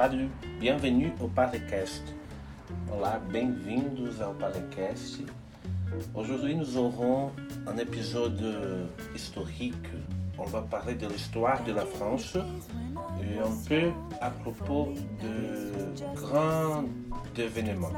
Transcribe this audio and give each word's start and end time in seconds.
Salut, 0.00 0.30
bienvenue 0.58 1.12
au 1.20 1.28
Parecast. 1.28 2.02
Olá, 2.90 3.20
bem-vindos 3.30 4.18
ao 4.22 4.32
Parecast. 4.32 5.20
Aujourd'hui, 6.14 6.54
nous 6.54 6.78
aurons 6.78 7.32
un 7.66 7.76
épisode 7.76 8.88
historique. 9.14 9.90
On 10.38 10.46
va 10.46 10.62
parler 10.62 10.94
de 10.94 11.06
l'histoire 11.06 11.62
de 11.64 11.72
la 11.74 11.84
France 11.84 12.34
et 12.34 13.38
un 13.40 13.68
peu 13.68 13.92
à 14.22 14.30
propos 14.30 14.94
de 15.20 16.14
grands 16.14 16.86
événements. 17.36 17.92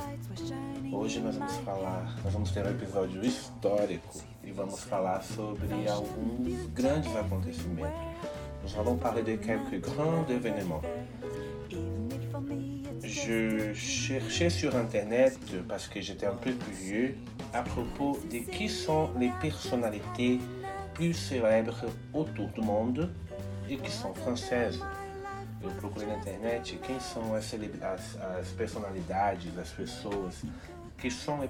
Hoje 0.93 1.21
nós 1.21 1.37
vamos 1.37 1.57
falar, 1.59 2.17
nós 2.25 2.33
vamos 2.33 2.51
ter 2.51 2.67
um 2.67 2.71
episódio 2.71 3.25
histórico 3.25 4.19
e 4.43 4.51
vamos 4.51 4.83
falar 4.83 5.23
sobre 5.23 5.89
alguns 5.89 6.67
grandes 6.75 7.15
acontecimentos. 7.15 7.93
Nous 8.65 8.79
allons 8.79 8.97
parler 8.97 9.23
de 9.23 9.37
quelques 9.37 9.81
grands 9.81 10.25
événements. 10.29 10.83
Je 13.25 13.73
cherchais 13.73 14.51
sur 14.51 14.75
Internet, 14.75 15.39
parce 15.69 15.87
que 15.87 16.01
j'étais 16.01 16.27
un 16.27 16.35
peu 16.35 16.53
curieux, 16.53 17.15
à 17.53 17.63
propos 17.63 18.19
de 18.29 18.39
qui 18.39 18.69
sont 18.69 19.11
les 19.17 19.31
personnalités 19.41 20.41
plus 20.93 21.15
célèbres 21.15 21.85
autour 22.13 22.49
do 22.49 22.63
mundo 22.65 23.09
e 23.69 23.77
que 23.77 23.91
são 23.91 24.13
francesas. 24.13 24.83
Eu 25.63 25.71
procurei 25.79 26.09
na 26.09 26.17
internet 26.17 26.81
quem 26.83 26.99
são 26.99 27.33
as, 27.37 27.55
as, 27.55 28.17
as 28.41 28.49
personalidades, 28.49 29.57
as 29.57 29.71
pessoas, 29.71 30.43
que 30.99 31.09
são 31.09 31.41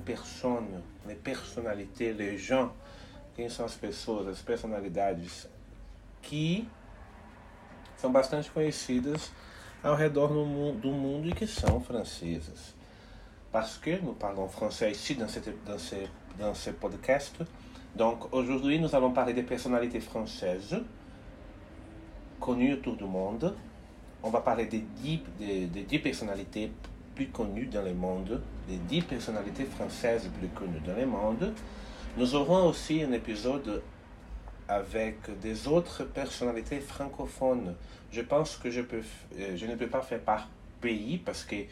les 1.96 2.38
gens, 2.38 2.70
quem 3.34 3.48
são 3.48 3.64
as 3.64 3.74
pessoas, 3.74 4.28
as 4.28 4.42
personalidades 4.42 5.48
que 6.20 6.68
são 7.96 8.12
bastante 8.12 8.50
conhecidas 8.50 9.32
ao 9.82 9.96
redor 9.96 10.28
do 10.28 10.92
mundo 10.92 11.28
e 11.28 11.32
que 11.32 11.46
são 11.46 11.80
francesas. 11.80 12.74
Parce 13.50 13.76
que 13.76 13.98
nous 14.02 14.14
parlons 14.14 14.48
français 14.48 14.92
ici 14.92 15.14
dans, 15.14 15.28
cette, 15.28 15.52
dans, 15.66 15.78
ce, 15.78 15.96
dans 16.38 16.54
ce 16.54 16.70
podcast. 16.70 17.36
Donc 17.94 18.32
aujourd'hui, 18.32 18.78
nous 18.78 18.94
allons 18.94 19.10
parler 19.10 19.34
des 19.34 19.42
personnalités 19.42 20.00
françaises 20.00 20.80
connues 22.40 22.74
autour 22.74 22.96
du 22.96 23.04
monde. 23.04 23.54
On 24.22 24.30
va 24.30 24.40
parler 24.40 24.66
des 24.66 24.78
10, 25.02 25.20
des, 25.38 25.66
des 25.66 25.82
10 25.82 25.98
personnalités 25.98 26.72
plus 27.14 27.28
connues 27.28 27.66
dans 27.66 27.82
le 27.82 27.92
monde, 27.92 28.40
des 28.68 28.76
10 28.76 29.02
personnalités 29.02 29.64
françaises 29.64 30.30
plus 30.38 30.48
connues 30.48 30.80
dans 30.86 30.96
le 30.96 31.06
monde. 31.06 31.52
Nous 32.16 32.34
aurons 32.34 32.68
aussi 32.68 33.02
un 33.02 33.12
épisode 33.12 33.82
avec 34.68 35.16
des 35.40 35.68
autres 35.68 36.04
personnalités 36.04 36.80
francophones. 36.80 37.74
Je 38.10 38.20
pense 38.20 38.56
que 38.56 38.70
je, 38.70 38.82
peux, 38.82 39.02
je 39.36 39.66
ne 39.66 39.74
peux 39.74 39.88
pas 39.88 40.02
faire 40.02 40.20
par 40.20 40.48
pays 40.80 41.18
parce 41.18 41.44
qu'il 41.44 41.66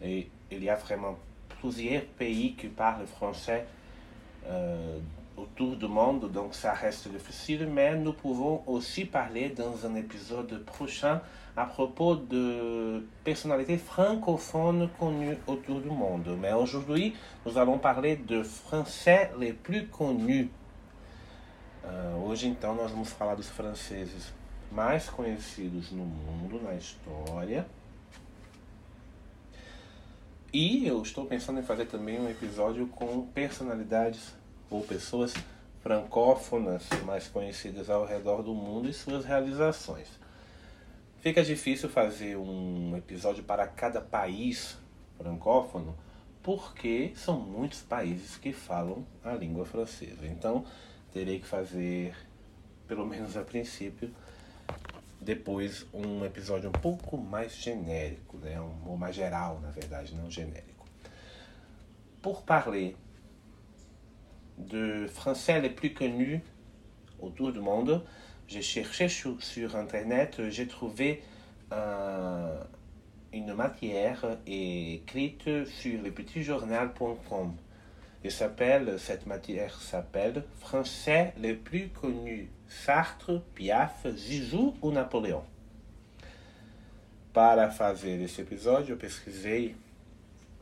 y 0.00 0.68
a 0.68 0.74
vraiment 0.76 1.16
plusieurs 1.60 2.04
pays 2.04 2.54
qui 2.54 2.68
parlent 2.68 3.06
français 3.06 3.66
euh, 4.48 4.98
autour 5.36 5.76
du 5.76 5.86
monde, 5.86 6.30
donc 6.30 6.54
ça 6.54 6.72
reste 6.72 7.08
difficile, 7.08 7.66
mais 7.66 7.96
nous 7.96 8.12
pouvons 8.12 8.62
aussi 8.66 9.04
parler 9.04 9.48
dans 9.50 9.86
un 9.86 9.94
épisode 9.94 10.64
prochain 10.64 11.20
à 11.56 11.64
propos 11.64 12.16
de 12.16 13.04
personnalités 13.24 13.78
francophones 13.78 14.88
connues 14.98 15.36
autour 15.46 15.80
du 15.80 15.88
monde. 15.88 16.36
Mais 16.40 16.52
aujourd'hui, 16.52 17.14
nous 17.46 17.56
allons 17.58 17.78
parler 17.78 18.16
de 18.16 18.42
français 18.42 19.30
les 19.38 19.52
plus 19.52 19.86
connus. 19.86 20.48
Uh, 21.84 22.24
hoje, 22.26 22.46
então, 22.46 22.74
nós 22.74 22.90
vamos 22.90 23.10
falar 23.10 23.34
dos 23.34 23.48
franceses 23.48 24.32
mais 24.70 25.08
conhecidos 25.08 25.90
no 25.90 26.04
mundo, 26.04 26.62
na 26.62 26.74
história. 26.74 27.66
E 30.52 30.86
eu 30.86 31.00
estou 31.02 31.26
pensando 31.26 31.60
em 31.60 31.62
fazer 31.62 31.86
também 31.86 32.20
um 32.20 32.28
episódio 32.28 32.86
com 32.86 33.26
personalidades 33.26 34.34
ou 34.70 34.82
pessoas 34.82 35.34
francófonas 35.82 36.88
mais 37.04 37.26
conhecidas 37.26 37.90
ao 37.90 38.06
redor 38.06 38.42
do 38.42 38.54
mundo 38.54 38.88
e 38.88 38.92
suas 38.92 39.24
realizações. 39.24 40.08
Fica 41.20 41.42
difícil 41.42 41.88
fazer 41.88 42.36
um 42.36 42.96
episódio 42.96 43.44
para 43.44 43.66
cada 43.66 44.00
país 44.00 44.76
francófono, 45.16 45.96
porque 46.42 47.12
são 47.14 47.38
muitos 47.38 47.80
países 47.80 48.36
que 48.36 48.52
falam 48.52 49.06
a 49.24 49.32
língua 49.32 49.64
francesa. 49.64 50.26
Então, 50.26 50.64
terei 51.12 51.38
que 51.38 51.46
fazer, 51.46 52.14
pelo 52.88 53.06
menos 53.06 53.36
a 53.36 53.42
princípio, 53.42 54.10
depois 55.20 55.86
um 55.94 56.24
episódio 56.24 56.68
um 56.68 56.72
pouco 56.72 57.16
mais 57.16 57.54
genérico, 57.54 58.36
né? 58.38 58.60
um, 58.60 58.88
ou 58.88 58.96
mais 58.96 59.14
geral, 59.14 59.60
na 59.60 59.70
verdade, 59.70 60.14
não 60.14 60.30
genérico. 60.30 60.86
Pour 62.20 62.42
parler 62.42 62.96
de 64.58 65.06
français 65.08 65.60
les 65.60 65.70
plus 65.70 65.90
connus 65.90 66.40
autour 67.18 67.52
du 67.52 67.60
monde, 67.60 68.04
j'ai 68.46 68.62
cherché 68.62 69.08
sur, 69.08 69.42
sur 69.42 69.76
Internet, 69.76 70.48
j'ai 70.50 70.66
trouvé 70.66 71.22
un, 71.70 72.58
une 73.32 73.54
matière 73.54 74.38
écrite 74.46 75.64
sur 75.66 76.02
lepetitjournal.com. 76.02 77.56
Il 78.24 78.30
s'appelle, 78.30 79.00
cette 79.00 79.26
matière 79.26 79.74
s'appelle 79.80 80.44
Français 80.60 81.34
les 81.38 81.54
plus 81.54 81.88
connus, 81.88 82.48
Sartre, 82.68 83.42
Piaf, 83.54 84.06
Zizou 84.14 84.76
ou 84.80 84.92
Napoleão. 84.92 85.44
Para 87.32 87.70
fazer 87.70 88.20
esse 88.20 88.40
episódio, 88.42 88.92
eu 88.92 88.96
pesquisei 88.96 89.74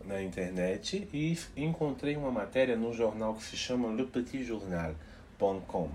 na 0.04 0.22
internet 0.22 1.09
e 1.12 1.37
encontrei 1.56 2.16
uma 2.16 2.31
matéria 2.31 2.76
no 2.76 2.94
jornal 2.94 3.34
que 3.34 3.43
se 3.43 3.56
chama 3.56 3.93
lepetitjournal.com. 3.93 5.91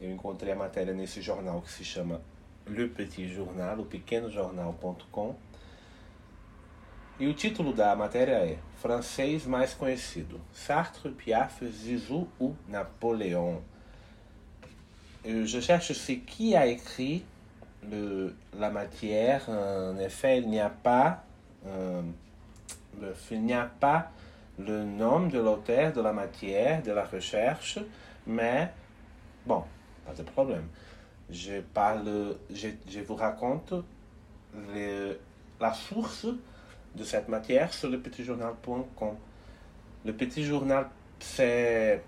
Eu 0.00 0.10
encontrei 0.12 0.52
a 0.52 0.56
matéria 0.56 0.92
nesse 0.92 1.20
jornal 1.22 1.60
que 1.62 1.70
se 1.70 1.84
chama 1.84 2.20
Le 2.66 2.88
Petit 2.88 3.28
Journal, 3.28 3.80
o 3.80 3.86
pequeno 3.86 4.30
jornal.com. 4.30 5.34
E 7.20 7.26
o 7.28 7.34
título 7.34 7.74
da 7.74 7.94
matéria 7.94 8.36
é 8.36 8.58
Francês 8.80 9.44
mais 9.44 9.74
conhecido: 9.74 10.40
Sartre, 10.52 11.10
Piaf, 11.10 11.64
Zizou 11.66 12.26
ou 12.40 12.56
Napoléon. 12.66 13.60
Je 15.24 15.60
cherche 15.60 15.92
ce 15.92 16.12
qui 16.12 16.56
a 16.56 16.66
écrit 16.66 17.24
le, 17.88 18.34
la 18.58 18.70
matière. 18.70 19.48
En 19.48 19.98
effet, 19.98 20.38
il 20.38 20.48
n'y 20.48 20.58
a 20.58 20.70
pas, 20.70 21.22
euh, 21.66 22.02
le, 23.00 23.14
il 23.30 23.42
n'y 23.42 23.52
a 23.52 23.66
pas 23.66 24.10
le 24.58 24.82
nom 24.84 25.28
de 25.28 25.38
l'auteur 25.38 25.92
de 25.92 26.00
la 26.00 26.12
matière, 26.12 26.82
de 26.82 26.92
la 26.92 27.04
recherche, 27.04 27.78
mais 28.26 28.72
bon, 29.46 29.64
pas 30.06 30.14
de 30.14 30.22
problème. 30.22 30.66
Je 31.30 31.60
parle, 31.60 32.36
je, 32.52 32.68
je 32.88 33.00
vous 33.00 33.14
raconte 33.14 33.74
le, 34.74 35.18
la 35.60 35.72
source 35.72 36.26
de 36.94 37.04
cette 37.04 37.28
matière 37.28 37.72
sur 37.72 37.88
le 37.88 38.00
petitjournal.com. 38.00 39.16
Le 40.04 40.12
petit 40.12 40.44
journal, 40.44 40.88
c'est 41.20 42.02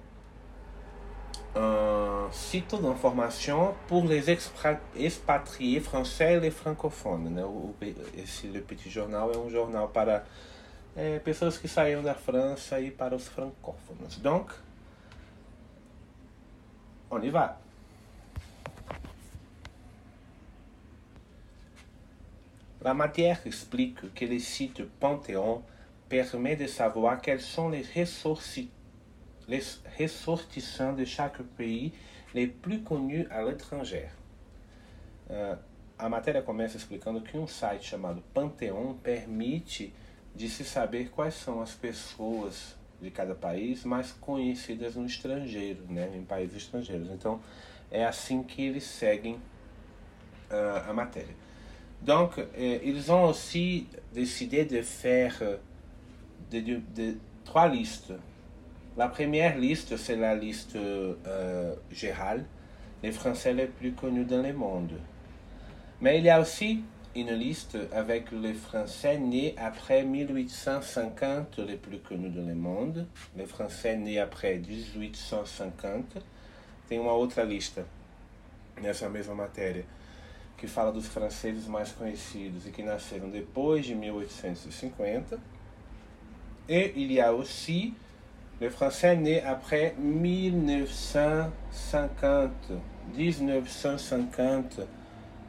un 1.56 2.28
site 2.32 2.74
d'information 2.74 3.74
pour 3.86 4.04
les 4.04 4.30
expatriés 4.30 5.80
français 5.80 6.36
e 6.36 6.40
les 6.40 6.50
francophones. 6.50 7.34
Le 7.34 8.60
Petit 8.60 8.90
Journal 8.90 9.30
é 9.32 9.38
um 9.38 9.48
jornal 9.48 9.88
para 9.88 10.24
é, 10.96 11.18
pessoas 11.20 11.56
que 11.58 11.68
saíram 11.68 12.02
da 12.02 12.14
França 12.14 12.80
e 12.80 12.90
para 12.90 13.14
os 13.14 13.28
francófonos. 13.28 14.18
Donc, 14.18 14.52
on 17.10 17.22
y 17.22 17.30
va. 17.30 17.63
La 22.84 22.92
matière 22.92 23.40
explique 23.46 24.12
que 24.12 24.26
le 24.26 24.38
site 24.38 24.84
Panthéon 25.00 25.62
permet 26.06 26.54
de 26.54 26.66
savoir 26.66 27.19
quels 27.19 27.40
sont 27.40 27.70
les, 27.70 27.82
les 29.48 29.62
ressortissants 29.98 30.92
de 30.92 31.06
chaque 31.06 31.40
pays 31.56 31.94
les 32.34 32.46
plus 32.46 32.82
connus 32.82 33.26
à 33.31 33.42
l'étranger. 33.42 34.10
Uh, 35.31 35.56
a 35.98 36.10
matéria 36.10 36.42
começa 36.42 36.76
explicando 36.76 37.22
que 37.22 37.38
um 37.38 37.46
site 37.46 37.86
chamado 37.86 38.22
Pantheon 38.34 38.92
permite 39.02 39.94
de 40.37 40.46
se 40.50 40.62
saber 40.62 41.08
quais 41.08 41.32
são 41.32 41.62
as 41.62 41.72
pessoas 41.72 42.76
de 43.00 43.10
cada 43.10 43.34
país 43.34 43.82
mais 43.87 44.12
conhecidas 44.12 44.94
no 44.94 45.06
estrangeiro, 45.06 45.87
né, 45.88 46.14
em 46.14 46.22
países 46.22 46.58
estrangeiros. 46.58 47.08
Então, 47.10 47.40
é 47.90 48.04
assim 48.04 48.42
que 48.42 48.60
eles 48.60 48.84
seguem 48.84 49.37
uh, 50.50 50.90
a 50.90 50.92
matéria. 50.92 51.44
Donc, 52.04 52.38
euh, 52.38 52.78
ils 52.84 53.10
ont 53.10 53.24
aussi 53.24 53.86
décidé 54.12 54.64
de 54.64 54.82
faire 54.82 55.40
de, 56.50 56.60
de, 56.94 57.14
trois 57.44 57.68
listes. 57.68 58.12
La 58.96 59.08
première 59.08 59.58
liste, 59.58 59.96
c'est 59.96 60.16
la 60.16 60.34
liste 60.34 60.76
euh, 60.76 61.74
générale, 61.90 62.44
les 63.02 63.10
Français 63.12 63.52
les 63.52 63.66
plus 63.66 63.92
connus 63.92 64.24
dans 64.24 64.42
le 64.42 64.52
monde. 64.52 64.92
Mais 66.00 66.18
il 66.18 66.24
y 66.24 66.30
a 66.30 66.40
aussi 66.40 66.84
une 67.16 67.32
liste 67.32 67.78
avec 67.92 68.30
les 68.32 68.54
Français 68.54 69.18
nés 69.18 69.54
après 69.56 70.04
1850 70.04 71.58
les 71.60 71.76
plus 71.76 71.98
connus 71.98 72.30
do 72.30 72.42
monde. 72.42 73.06
Les 73.36 73.46
Français 73.46 73.96
nés 73.96 74.18
après 74.18 74.58
1850. 74.58 76.22
Tem 76.86 76.98
uma 76.98 77.14
outra 77.14 77.44
lista 77.44 77.86
nessa 78.80 79.08
mesma 79.08 79.34
matéria 79.34 79.84
que 80.64 80.70
fala 80.70 80.90
dos 80.90 81.06
franceses 81.06 81.66
mais 81.66 81.93
conhecidos 81.93 82.66
e 82.66 82.70
que 82.70 82.82
nasceram 82.82 83.28
depois 83.28 83.84
de 83.84 83.94
1850. 83.94 85.38
Et 86.66 86.94
il 86.96 87.12
y 87.12 87.20
a 87.20 87.34
aussi 87.34 87.93
les 88.58 88.70
Français 88.70 89.14
nés 89.14 89.44
après 89.44 89.94
1950. 89.99 92.81
1950 93.14 94.88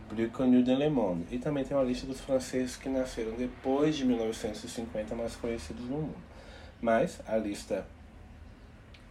plus 0.09 0.29
connu 0.29 0.61
dans 0.61 0.77
le 0.77 0.89
monde. 0.89 1.25
E 1.31 1.39
também 1.39 1.63
tem 1.63 1.77
uma 1.77 1.83
lista 1.83 2.05
dos 2.05 2.19
franceses 2.19 2.75
que 2.75 2.89
nasceram 2.89 3.31
depois 3.37 3.95
de 3.95 4.03
1950 4.03 5.15
mais 5.15 5.33
conhecidos 5.37 5.85
no 5.85 5.99
mundo. 5.99 6.17
Mas 6.81 7.21
a 7.25 7.37
lista 7.37 7.87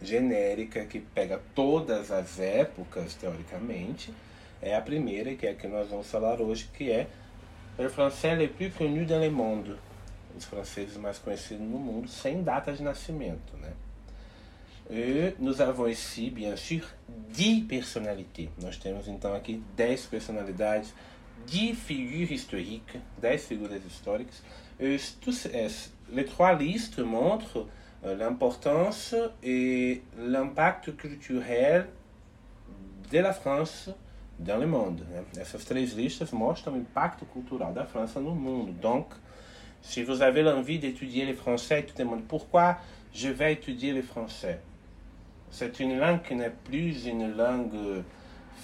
genérica 0.03 0.85
que 0.85 1.01
pega 1.01 1.41
todas 1.55 2.11
as 2.11 2.39
épocas, 2.39 3.15
teoricamente, 3.15 4.13
é 4.65 4.75
a 4.75 4.81
primeira, 4.81 5.35
que 5.35 5.47
é 5.47 5.51
a 5.51 5.55
que 5.55 5.69
nós 5.69 5.89
vamos 5.89 6.11
falar 6.11 6.41
hoje, 6.41 6.69
que 6.73 6.91
é 6.91 7.07
Le 7.77 7.89
français 7.89 8.37
le 8.37 8.47
plus 8.47 8.71
connu 8.71 9.05
dans 9.05 9.19
le 9.19 9.31
monde. 9.31 9.77
Os 10.37 10.45
franceses 10.45 10.97
mais 10.97 11.19
conhecidos 11.19 11.67
no 11.67 11.79
mundo, 11.79 12.09
sem 12.09 12.43
data 12.43 12.73
de 12.73 12.83
nascimento, 12.83 13.57
né? 13.57 13.73
E 14.89 15.35
nous 15.41 15.61
avons 15.61 15.89
ici, 15.89 16.31
bien 16.31 16.57
sûr, 16.57 16.85
10 17.09 17.65
personnalités. 17.65 18.49
Nós 18.61 18.77
temos 18.77 19.09
então 19.09 19.35
aqui 19.35 19.63
10 19.77 20.07
personalidades, 20.07 20.95
10 21.47 21.77
figures 21.77 22.31
historiques, 22.31 23.01
10 23.19 23.45
figuras 23.45 23.85
históricas. 23.85 24.43
Et 24.79 24.97
tous, 25.21 25.49
les 26.11 26.25
trois 26.25 26.53
listes 26.53 26.99
montrent 26.99 27.67
euh, 28.05 28.15
l'importance 28.15 29.17
et 29.43 30.03
l'impact 30.17 30.97
culturel 30.97 31.89
de 33.11 33.19
la 33.19 33.33
France 33.33 33.91
dans 34.39 34.57
le 34.57 34.67
monde. 34.67 35.07
Né? 35.11 35.23
Essas 35.41 35.65
três 35.65 35.93
listas 35.93 36.33
mostram 36.33 36.75
o 36.75 36.77
impacto 36.77 37.25
cultural 37.27 37.73
da 37.73 37.85
França 37.85 38.21
no 38.21 38.35
mundo. 38.35 38.73
Donc, 38.73 39.15
si 39.83 40.03
vous 40.03 40.23
avez 40.23 40.43
l'envie 40.43 40.79
d'étudier 40.79 41.27
le 41.27 41.35
français, 41.35 41.83
tout 41.83 41.95
le 41.99 42.05
monde, 42.05 42.25
pourquoi 42.27 42.79
je 43.13 43.29
vais 43.29 43.53
étudier 43.53 43.93
le 43.93 44.03
français? 44.03 44.61
C'est 45.51 45.79
une 45.79 45.99
langue 45.99 46.23
qui 46.23 46.35
n'est 46.35 46.51
plus 46.51 47.07
une 47.07 47.37
langue 47.37 48.03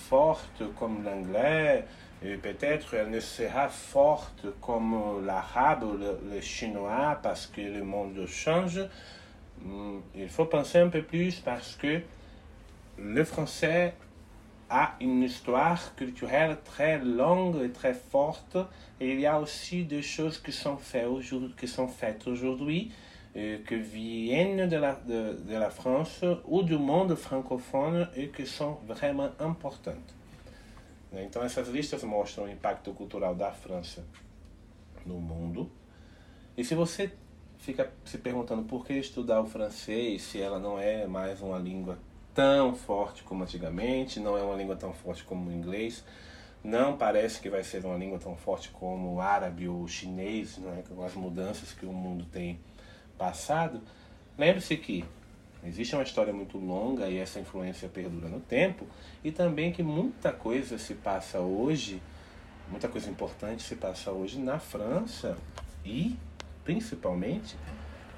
forte 0.09 0.63
comme 0.79 1.05
l'anglais, 1.05 1.85
et 2.23 2.37
peut-être 2.37 2.95
elle 2.95 3.11
ne 3.11 3.21
sera 3.21 3.69
forte 3.69 4.47
comme 4.61 5.25
l'arabe 5.25 5.85
ou 5.85 5.97
le, 5.97 6.19
le, 6.35 6.41
chinois 6.41 7.19
parce 7.23 7.47
que 7.47 7.61
le 7.61 7.83
monde 7.83 8.27
change. 8.27 8.81
Hmm, 9.63 9.99
il 10.15 10.29
faut 10.29 10.47
penser 10.47 10.79
un 10.79 10.89
peu 10.89 11.03
plus 11.03 11.41
parce 11.41 11.77
que 11.77 12.01
le 12.99 13.25
français 13.25 13.95
a 14.71 14.95
une 15.01 15.25
histoire 15.25 15.95
culturelle 15.97 16.59
très 16.65 16.99
longue 16.99 17.61
et 17.63 17.71
très 17.71 17.93
forte 17.93 18.57
et 19.01 19.13
il 19.13 19.21
y 19.21 19.27
a 19.27 19.39
aussi 19.41 19.85
des 19.85 20.01
choses 20.01 20.39
qui 20.39 20.53
sont 20.53 20.77
faites 20.77 21.09
aujourd'hui, 21.09 21.55
qui 21.57 22.31
aujourd'hui 22.31 22.93
que 23.35 23.75
viennent 23.75 24.69
de 24.69 24.77
la, 24.77 24.95
de, 24.95 25.35
de 25.49 25.57
la 25.57 25.71
France 25.71 26.25
ou 26.45 26.63
do 26.63 26.79
mundo 26.79 27.17
francophone 27.17 28.09
e 28.17 28.27
que 28.27 28.45
são 28.45 28.79
vraiment 28.87 29.31
importantes. 29.41 30.15
Então 31.13 31.43
essas 31.43 31.69
listas 31.69 32.03
mostram 32.05 32.45
o 32.45 32.51
impacto 32.51 32.93
cultural 32.93 33.35
da 33.35 33.53
França 33.53 34.05
no 35.07 35.21
mundo. 35.21 35.71
E 36.57 36.65
se 36.65 36.75
você 36.75 37.13
fica 37.59 37.93
se 38.05 38.19
perguntando 38.19 38.63
por 38.63 38.85
que 38.85 38.95
estudar 38.95 39.41
o 39.41 39.47
francês 39.47 40.23
se 40.23 40.41
ela 40.41 40.59
não 40.59 40.79
é 40.79 41.07
mais 41.07 41.41
uma 41.41 41.59
língua 41.59 41.99
tão 42.35 42.75
forte 42.75 43.23
como 43.23 43.43
antigamente, 43.43 44.21
não 44.21 44.37
é 44.37 44.43
uma 44.43 44.57
língua 44.57 44.77
tão 44.77 44.93
forte 44.93 45.25
como 45.25 45.51
o 45.51 45.53
inglês, 45.53 46.05
não 46.63 46.97
parece 46.97 47.41
que 47.41 47.49
vai 47.49 47.63
ser 47.63 47.85
uma 47.85 47.97
língua 47.97 48.19
tão 48.19 48.37
forte 48.37 48.69
como 48.71 49.15
o 49.15 49.21
árabe 49.21 49.67
ou 49.67 49.83
o 49.83 49.89
chinês, 49.89 50.59
né, 50.59 50.83
com 50.89 51.03
as 51.05 51.15
mudanças 51.15 51.73
que 51.73 51.87
o 51.87 51.93
mundo 51.93 52.25
tem 52.27 52.61
passado, 53.17 53.81
lembre-se 54.37 54.77
que 54.77 55.05
existe 55.65 55.95
uma 55.95 56.03
história 56.03 56.33
muito 56.33 56.59
longa 56.59 57.09
e 57.09 57.19
essa 57.19 57.41
influência 57.41 57.89
perdura 57.89 58.29
no 58.29 58.41
tempo, 58.41 58.87
e 59.25 59.33
também 59.33 59.73
que 59.73 59.83
muita 59.83 60.33
coisa 60.33 60.79
se 60.79 60.95
passa 60.95 61.41
hoje, 61.41 62.03
muita 62.69 62.89
coisa 62.89 63.11
importante 63.11 63.63
se 63.63 63.77
passa 63.77 64.11
hoje 64.11 64.39
na 64.39 64.59
França 64.59 65.37
e 65.85 66.17
principalmente, 66.65 67.57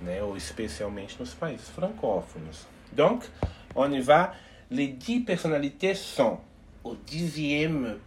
né, 0.00 0.22
ou 0.22 0.36
especialmente 0.36 1.18
nos 1.18 1.32
países 1.32 1.68
francófonos. 1.68 2.66
Donc, 2.92 3.26
on 3.74 3.90
y 3.92 4.00
va. 4.00 4.32
Les 4.70 4.88
dix 4.88 5.20
personnalités 5.20 5.94
sont 5.94 6.38
au 6.84 6.94
dixième 6.94 7.98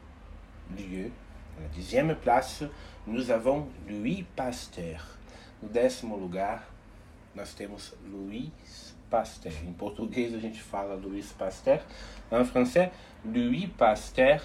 lieu, 0.75 1.11
la 1.61 1.67
dixième 1.73 2.15
place, 2.15 2.63
nous 3.07 3.29
avons 3.31 3.67
Louis 3.87 4.25
Pasteur. 4.35 5.15
No 5.61 5.69
décimo 5.69 6.17
lugar, 6.17 6.63
nós 7.35 7.53
temos 7.53 7.95
Louis 8.11 8.51
Pasteur. 9.09 9.53
Em 9.65 9.73
português 9.73 10.33
a 10.35 10.39
gente 10.39 10.61
fala 10.61 10.95
Louis 10.95 11.25
Pasteur. 11.37 11.79
En 12.31 12.43
français, 12.43 12.91
Louis 13.23 13.67
Pasteur, 13.67 14.41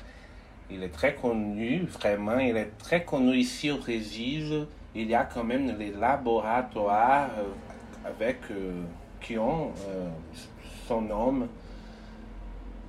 il 0.70 0.82
est 0.82 0.90
très 0.90 1.14
connu, 1.14 1.82
vraiment, 1.84 2.38
il 2.38 2.56
est 2.56 2.78
très 2.78 3.04
connu 3.04 3.36
ici 3.36 3.70
au 3.70 3.78
Brésil. 3.78 4.66
Il 4.94 5.08
y 5.08 5.14
a 5.14 5.24
quand 5.24 5.44
même 5.44 5.76
les 5.78 5.90
laboratoires 5.90 7.30
euh, 7.38 8.08
avec, 8.08 8.38
euh, 8.50 8.82
qui 9.20 9.36
ont 9.38 9.72
euh, 9.88 10.08
son 10.90 11.02
nom. 11.02 11.48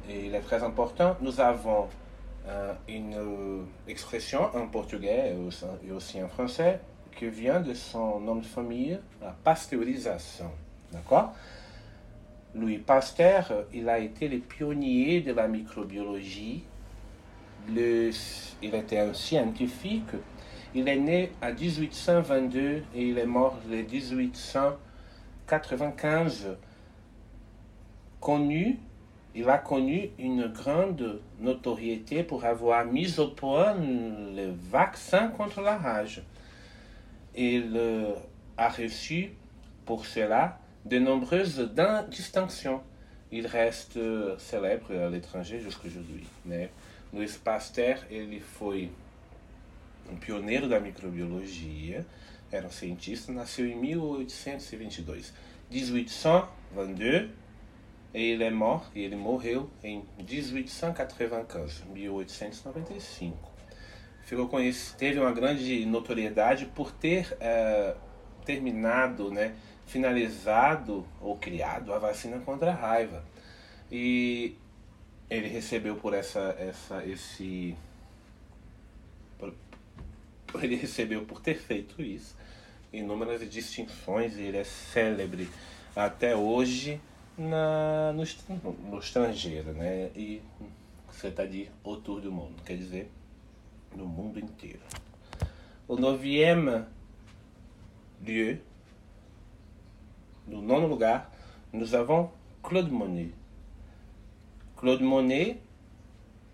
Et 0.10 0.26
il 0.26 0.34
est 0.34 0.42
très 0.42 0.64
important. 0.64 1.16
Nous 1.22 1.40
avons 1.40 1.88
euh, 2.48 2.74
une 2.90 3.14
euh, 3.14 3.62
expression 3.88 4.50
en 4.56 4.66
portugais 4.68 5.36
et 5.86 5.92
aussi 5.92 6.24
en 6.24 6.28
français 6.28 6.80
que 7.20 7.28
vient 7.28 7.60
de 7.60 7.76
son 7.76 8.20
nom 8.20 8.38
de 8.38 8.46
famille, 8.46 9.00
la 9.22 9.36
pasteurisation. 9.44 10.50
D'accord? 10.92 11.36
Louis 12.56 12.80
Pasteur, 12.80 13.66
il 13.72 13.88
a 13.88 14.00
été 14.00 14.28
le 14.28 14.40
pionnier 14.40 15.22
de 15.22 15.34
la 15.34 15.48
microbiologie. 15.48 16.64
Le, 17.70 18.10
il 18.64 18.74
était 18.74 18.98
un 18.98 19.14
scientifique. 19.14 20.16
Il 20.74 20.88
est 20.88 20.98
né 20.98 21.34
en 21.44 21.54
1822 21.54 22.84
et 22.96 23.10
il 23.10 23.20
est 23.20 23.28
mort 23.28 23.60
en 23.64 23.70
1895. 23.70 26.58
Connu, 28.22 28.80
il 29.36 29.50
a 29.50 29.58
connu 29.58 30.12
une 30.20 30.48
grande 30.48 31.20
notoriété 31.40 32.24
pour 32.24 32.46
avoir 32.46 32.86
mis 32.86 33.20
au 33.20 33.30
point 33.30 33.74
le 33.74 34.54
vaccin 34.72 35.28
contre 35.30 35.60
la 35.62 35.78
rage. 35.78 36.22
il 37.36 37.78
a 38.58 38.70
reçu 38.70 39.32
pour 39.86 40.06
cela 40.06 40.60
de 40.86 41.00
nombreuses 41.00 41.70
distinctions. 42.10 42.82
Il 43.32 43.48
reste 43.48 43.98
célèbre 44.38 44.92
à 44.92 45.10
l'étranger 45.10 45.60
jusqu'aujourd'hui. 45.60 46.28
Né? 46.46 46.70
Louis 47.14 47.32
Pasteur 47.44 47.98
ele 48.10 48.40
foi 48.40 48.90
um 50.12 50.16
pioneiro 50.18 50.68
da 50.68 50.80
microbiologia, 50.80 52.06
era 52.52 52.68
um 52.68 52.72
cientista, 52.72 53.32
nasceu 53.32 53.66
em 53.66 53.76
1822. 53.76 55.32
1822, 55.72 57.30
et 58.14 58.34
il 58.34 58.42
est 58.42 58.52
mort, 58.52 58.92
e 58.96 59.04
ele 59.04 59.16
morreu 59.16 59.70
em 59.84 60.04
1895, 60.20 61.86
1895 61.94 63.52
ficou 64.32 64.48
conhecido, 64.48 64.98
teve 64.98 65.20
uma 65.20 65.34
grande 65.34 65.86
notoriedade 65.86 66.66
por 66.68 66.90
ter 66.90 67.36
é, 67.42 67.94
terminado, 68.46 69.30
né, 69.30 69.56
finalizado 69.86 71.06
ou 71.20 71.38
criado 71.38 71.94
a 71.94 72.00
vacina 72.00 72.40
contra 72.40 72.72
a 72.72 72.74
raiva. 72.74 73.26
E 73.92 74.56
ele 75.30 75.50
recebeu 75.50 75.98
por 75.98 76.14
essa, 76.14 76.56
essa 76.58 77.06
esse 77.06 77.76
por, 79.38 79.54
ele 80.64 80.76
recebeu 80.78 81.26
por 81.26 81.42
ter 81.42 81.56
feito 81.56 82.02
isso 82.02 82.36
inúmeras 82.94 83.50
distinções 83.50 84.36
e 84.38 84.42
ele 84.42 84.58
é 84.58 84.64
célebre 84.64 85.50
até 85.96 86.36
hoje 86.36 87.02
na, 87.38 88.14
no, 88.14 88.24
no 88.90 89.00
estrangeiro, 89.00 89.74
né? 89.74 90.12
E 90.16 90.42
você 91.10 91.28
está 91.28 91.46
de 91.46 91.70
autour 91.84 92.22
do 92.22 92.32
mundo, 92.32 92.62
quer 92.64 92.78
dizer, 92.78 93.12
no 93.96 94.06
mundo 94.06 94.40
inteiro. 94.40 94.80
O 95.88 95.96
neuvième 95.96 96.86
lieu, 98.26 98.60
no 100.48 100.62
nono 100.62 100.88
lugar, 100.88 101.32
nous 101.74 101.94
avons 101.94 102.32
Claude 102.64 102.92
Monet. 102.92 103.32
Claude 104.78 105.02
Monet 105.02 105.60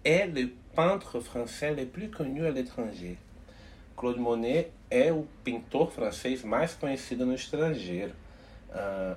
est 0.03 0.27
le 0.27 0.51
peintre 0.75 1.19
français 1.19 1.74
le 1.74 1.86
plus 1.86 2.10
connu 2.10 2.46
à 2.46 2.51
l'étranger. 2.51 3.17
Claude 3.96 4.19
Monet 4.19 4.72
é 4.89 5.12
o 5.12 5.25
pintor 5.43 5.91
francês 5.91 6.43
mais 6.43 6.74
conhecido 6.75 7.25
no 7.25 7.34
estrangeiro. 7.34 8.13
Uh, 8.69 9.15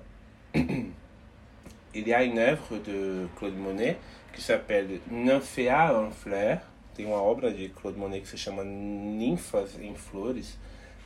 il 1.94 2.09
y 2.09 2.14
a 2.14 2.23
une 2.23 2.38
œuvre 2.38 2.78
de 2.78 3.26
Claude 3.37 3.56
Monet 3.56 3.99
que 4.32 4.40
s'appelle 4.40 5.00
Nymphéa 5.11 5.99
en 5.99 6.11
fleurs. 6.11 6.61
Tem 6.94 7.06
uma 7.06 7.23
obra 7.23 7.50
de 7.50 7.68
Claude 7.68 7.97
Monet 7.97 8.20
que 8.20 8.28
se 8.28 8.37
chama 8.37 8.62
Ninfas 8.64 9.78
em 9.82 9.94
Flores. 9.94 10.59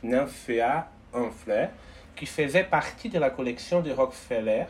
Nymphéa 0.03 0.89
en 1.13 1.31
fleurs, 1.31 1.69
qui 2.15 2.25
faisait 2.25 2.65
partie 2.65 3.07
de 3.09 3.19
la 3.19 3.29
collection 3.29 3.81
de 3.81 3.91
Rockefeller. 3.91 4.65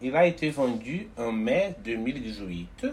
Il 0.00 0.14
a 0.16 0.26
été 0.26 0.50
vendu 0.50 1.08
en 1.18 1.32
mai 1.32 1.74
2018 1.84 2.86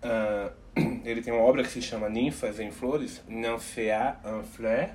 Uh, 0.03 0.51
ele 1.05 1.21
tem 1.21 1.31
uma 1.31 1.43
obra 1.43 1.61
que 1.61 1.69
se 1.69 1.83
chama 1.83 2.09
Ninfas 2.09 2.59
em 2.59 2.71
Flores, 2.71 3.21
Nymphéa 3.27 4.17
en 4.25 4.43
Fleurs, 4.43 4.91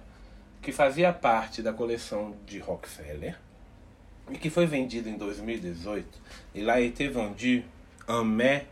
que 0.60 0.72
fazia 0.72 1.12
parte 1.12 1.62
da 1.62 1.72
coleção 1.72 2.34
de 2.44 2.58
Rockefeller 2.58 3.45
e 4.30 4.38
que 4.38 4.48
foi 4.50 4.66
vendido 4.66 5.08
em 5.08 5.16
2018. 5.16 6.06
Il 6.54 6.70
a 6.70 6.80
été 6.80 7.08
vendu 7.08 7.64
en 8.08 8.24
mai 8.24 8.66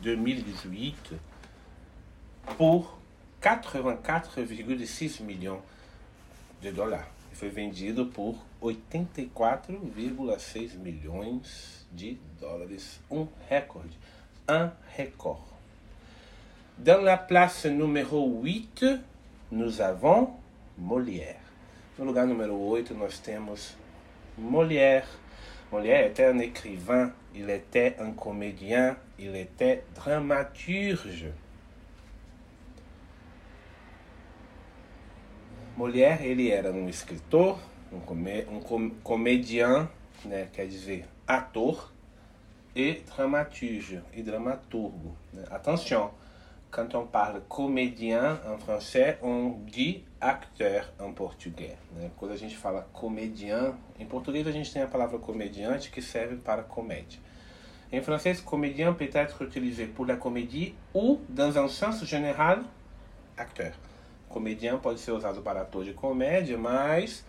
2018 0.00 1.18
por 2.56 2.98
84,6 3.40 5.22
milhões 5.22 5.62
de 6.60 6.70
dólares. 6.72 7.06
Foi 7.32 7.48
vendido 7.48 8.06
por 8.06 8.36
84,6 8.62 10.76
milhões 10.78 11.86
de 11.92 12.18
dólares. 12.40 13.00
Um 13.10 13.26
recorde. 13.48 13.98
Un 14.48 14.70
record. 14.96 15.42
Dans 16.76 17.02
la 17.02 17.16
place 17.16 17.68
numéro 17.68 18.18
8, 18.18 19.00
nous 19.50 19.80
avons 19.80 20.36
Molière. 20.76 21.40
No 21.96 22.04
lugar 22.04 22.26
número 22.26 22.54
8, 22.54 22.94
nós 22.94 23.18
temos 23.18 23.76
Molière. 24.36 25.06
Molière 25.70 26.06
était 26.06 26.26
un 26.26 26.38
écrivain, 26.38 27.12
il 27.34 27.50
était 27.50 27.96
un 27.98 28.12
comédien, 28.12 28.96
il 29.18 29.34
était 29.36 29.84
dramaturge. 29.94 31.26
Molière, 35.76 36.22
ele 36.22 36.50
era 36.50 36.70
um 36.70 36.88
escritor, 36.88 37.58
um, 37.92 38.00
comé 38.00 38.46
um 38.48 38.60
com 38.60 38.90
comedian, 39.02 39.88
ator, 41.26 41.92
e 42.76 43.02
dramaturge? 43.04 44.00
Attention, 45.50 46.10
quand 46.70 46.94
on 46.94 47.06
parle 47.06 47.42
comédien 47.48 48.38
en 48.46 48.58
français, 48.58 49.18
on 49.22 49.56
dit 49.66 50.04
acteur 50.24 50.90
en 50.98 51.12
português. 51.12 51.76
Né? 51.92 52.10
Quando 52.16 52.32
a 52.32 52.36
gente 52.36 52.56
fala 52.56 52.88
comedian, 52.92 53.74
em 53.98 54.06
português 54.06 54.46
a 54.46 54.52
gente 54.52 54.72
tem 54.72 54.82
a 54.82 54.86
palavra 54.86 55.18
comediante 55.18 55.90
que 55.90 56.00
serve 56.00 56.36
para 56.36 56.62
comédia. 56.62 57.20
Em 57.92 58.02
francês, 58.02 58.40
comédien 58.40 58.92
peut 58.94 59.10
être 59.12 59.44
utilisé 59.44 59.86
pour 59.86 60.06
la 60.06 60.16
comédie 60.16 60.74
ou, 60.92 61.20
dans 61.28 61.56
un 61.56 61.68
sens 61.68 62.02
général, 62.04 62.64
acteur. 63.36 63.72
Comédien 64.28 64.78
pode 64.78 64.98
ser 64.98 65.12
usado 65.12 65.42
para 65.42 65.60
ator 65.60 65.84
de 65.84 65.92
comédia, 65.92 66.56
mas 66.56 67.24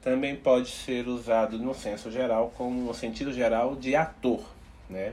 também 0.00 0.34
pode 0.34 0.68
ser 0.68 1.06
usado 1.06 1.58
no 1.58 1.74
senso 1.74 2.10
geral, 2.10 2.52
como 2.56 2.86
no 2.86 2.94
sentido 2.94 3.32
geral 3.32 3.76
de 3.76 3.94
ator, 3.94 4.42
né? 4.88 5.12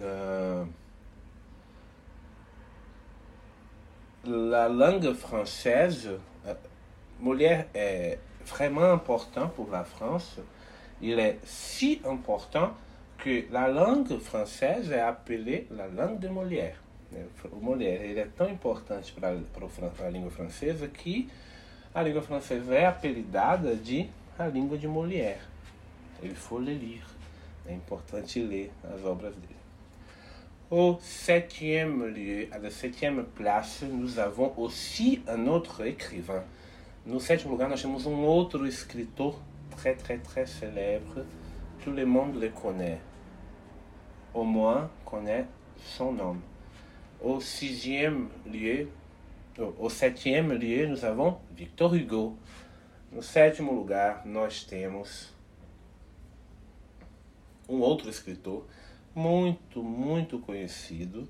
Uh, 0.00 0.68
la 4.28 4.68
langue 4.68 5.12
française, 5.14 6.10
euh, 6.46 6.54
Molière 7.20 7.66
est 7.74 8.18
vraiment 8.46 8.92
important 8.92 9.48
pour 9.48 9.70
la 9.70 9.84
France. 9.84 10.38
Il 11.00 11.18
est 11.18 11.38
si 11.44 12.00
important 12.04 12.72
que 13.18 13.44
la 13.50 13.68
langue 13.68 14.18
française 14.18 14.90
est 14.92 15.00
appelée 15.00 15.66
la 15.70 15.88
langue 15.88 16.18
de 16.18 16.28
Molière. 16.28 16.76
O 17.50 17.56
Molière 17.56 18.02
ele 18.02 18.20
é 18.20 18.26
tão 18.26 18.48
importante 18.50 19.12
para 19.12 19.30
a 19.30 20.10
língua 20.10 20.30
francesa 20.30 20.86
que 20.88 21.28
a 21.94 22.02
língua 22.02 22.20
francesa 22.20 22.74
é 22.74 22.84
apelidada 22.84 23.74
de 23.74 24.08
a 24.38 24.46
língua 24.46 24.76
de 24.76 24.86
Molière. 24.86 25.40
Il 26.22 26.34
faut 26.34 26.58
le 26.58 26.74
lire. 26.74 27.06
É 27.66 27.74
importante 27.74 28.40
ler 28.40 28.70
as 28.84 29.04
obras 29.04 29.34
dele. 29.34 29.57
Au 30.70 30.98
septième 31.00 32.04
lieu, 32.08 32.46
à 32.52 32.58
la 32.58 32.68
septième 32.68 33.24
place, 33.24 33.82
nous 33.90 34.18
avons 34.18 34.52
aussi 34.58 35.22
un 35.26 35.46
autre 35.46 35.86
écrivain. 35.86 36.44
No 37.06 37.18
sétimo 37.18 37.52
lugar, 37.52 37.70
nós 37.70 37.80
temos 37.80 38.04
um 38.04 38.22
outro 38.26 38.66
escritor 38.66 39.40
très, 39.70 39.94
très, 39.94 40.18
très 40.18 40.44
célèbre. 40.44 41.24
Tout 41.82 41.92
le 41.92 42.04
monde 42.04 42.38
le 42.38 42.50
connaît. 42.50 43.00
Au 44.34 44.44
moins, 44.44 44.90
connaît 45.06 45.46
son 45.78 46.12
nom. 46.12 46.36
Au 47.22 47.40
sixième 47.40 48.28
lieu, 48.44 48.90
au 49.78 49.88
septième 49.88 50.52
lieu, 50.52 50.86
nous 50.86 51.02
avons 51.02 51.38
Victor 51.56 51.94
Hugo. 51.94 52.36
No 53.10 53.22
sétimo 53.22 53.72
lugar, 53.72 54.20
nós 54.26 54.64
temos 54.64 55.32
um 57.66 57.80
outro 57.80 58.10
escritor 58.10 58.66
muito, 59.14 59.82
muito 59.82 60.38
conhecido 60.38 61.28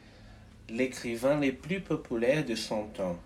l'écrivain 0.69 1.39
le 1.39 1.51
plus 1.51 1.81
populaire 1.81 2.45
de 2.45 2.55
son 2.55 2.85
temps. 2.87 3.17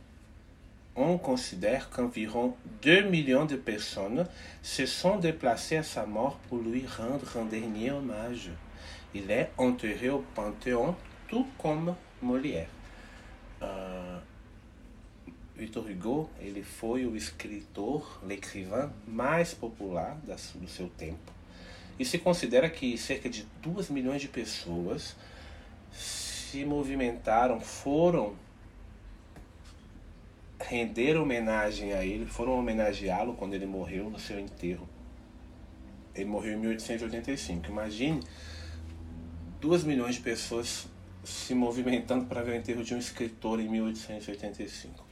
on 0.95 1.17
considère 1.17 1.89
qu'environ 1.89 2.55
2 2.83 3.03
millions 3.09 3.45
de 3.45 3.55
personnes 3.55 4.27
se 4.61 4.85
sont 4.85 5.17
déplacées 5.17 5.77
à 5.77 5.83
sa 5.83 6.05
mort 6.05 6.37
pour 6.49 6.59
lui 6.59 6.85
rendre 6.85 7.37
un 7.37 7.45
dernier 7.45 7.91
hommage. 7.91 8.49
Il 9.15 9.29
est 9.31 9.49
enterré 9.57 10.09
au 10.09 10.23
Panthéon, 10.35 10.95
tout 11.27 11.47
comme 11.57 11.95
Molière. 12.21 12.69
Uh, 13.61 14.19
Victor 15.57 15.87
Hugo 15.87 16.29
ele 16.41 16.63
foi 16.63 17.05
o 17.05 17.15
escritor, 17.15 18.19
l'écrivain 18.27 18.91
mais 19.07 19.53
popular 19.53 20.17
do 20.27 20.37
seu. 20.37 20.89
E 21.97 22.05
se 22.05 22.17
considera 22.17 22.69
que 22.69 22.97
cerca 22.97 23.29
de 23.29 23.45
2 23.61 23.89
milhões 23.89 24.21
de 24.21 24.27
pessoas 24.27 25.15
se 25.91 26.65
movimentaram, 26.65 27.59
foram 27.59 28.35
render 30.59 31.17
homenagem 31.17 31.93
a 31.93 32.03
ele, 32.03 32.25
foram 32.25 32.53
homenageá-lo 32.53 33.33
quando 33.33 33.53
ele 33.53 33.65
morreu 33.65 34.09
no 34.09 34.19
seu 34.19 34.39
enterro. 34.39 34.87
Ele 36.15 36.25
morreu 36.25 36.53
em 36.53 36.57
1885. 36.57 37.67
Imagine 37.69 38.21
2 39.59 39.83
milhões 39.83 40.15
de 40.15 40.21
pessoas 40.21 40.87
se 41.23 41.53
movimentando 41.55 42.25
para 42.25 42.41
ver 42.41 42.51
o 42.51 42.55
enterro 42.55 42.83
de 42.83 42.93
um 42.93 42.97
escritor 42.97 43.59
em 43.59 43.69
1885. 43.69 45.05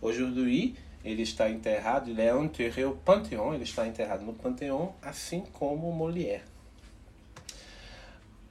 Aujourd'hui, 0.00 0.76
ele 1.04 1.22
está 1.22 1.50
enterrado, 1.50 2.10
ele 2.10 2.22
é 2.22 2.30
enterré 2.30 2.82
au 2.84 2.94
Panthéon, 2.94 3.54
ele 3.54 3.64
está 3.64 3.86
enterrado 3.86 4.24
no 4.24 4.32
Panthéon, 4.32 4.94
assim 5.02 5.42
como 5.52 5.90
Molière. 5.92 6.44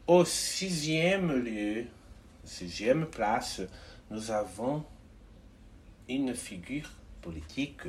Au 0.05 0.25
sixième 0.25 1.31
lieu, 1.31 1.87
sixième 2.43 3.05
place, 3.05 3.61
nous 4.09 4.29
avons 4.31 4.83
une 6.09 6.35
figure 6.35 6.89
politique. 7.21 7.83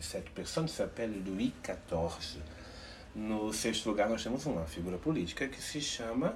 Cette 0.00 0.30
personne 0.30 0.66
s'appelle 0.66 1.22
Louis 1.24 1.52
XIV. 1.62 2.40
No 3.14 3.52
sexto 3.52 3.90
lugar, 3.90 4.08
nós 4.08 4.22
temos 4.22 4.46
uma 4.46 4.64
figura 4.66 4.98
política 4.98 5.46
que 5.48 5.60
se 5.60 5.80
chama 5.80 6.34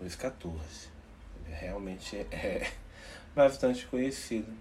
Luís 0.00 0.14
XIV. 0.14 0.90
Ele 1.46 1.54
realmente 1.54 2.16
é 2.30 2.70
bastante 3.34 3.86
conhecido. 3.86 4.52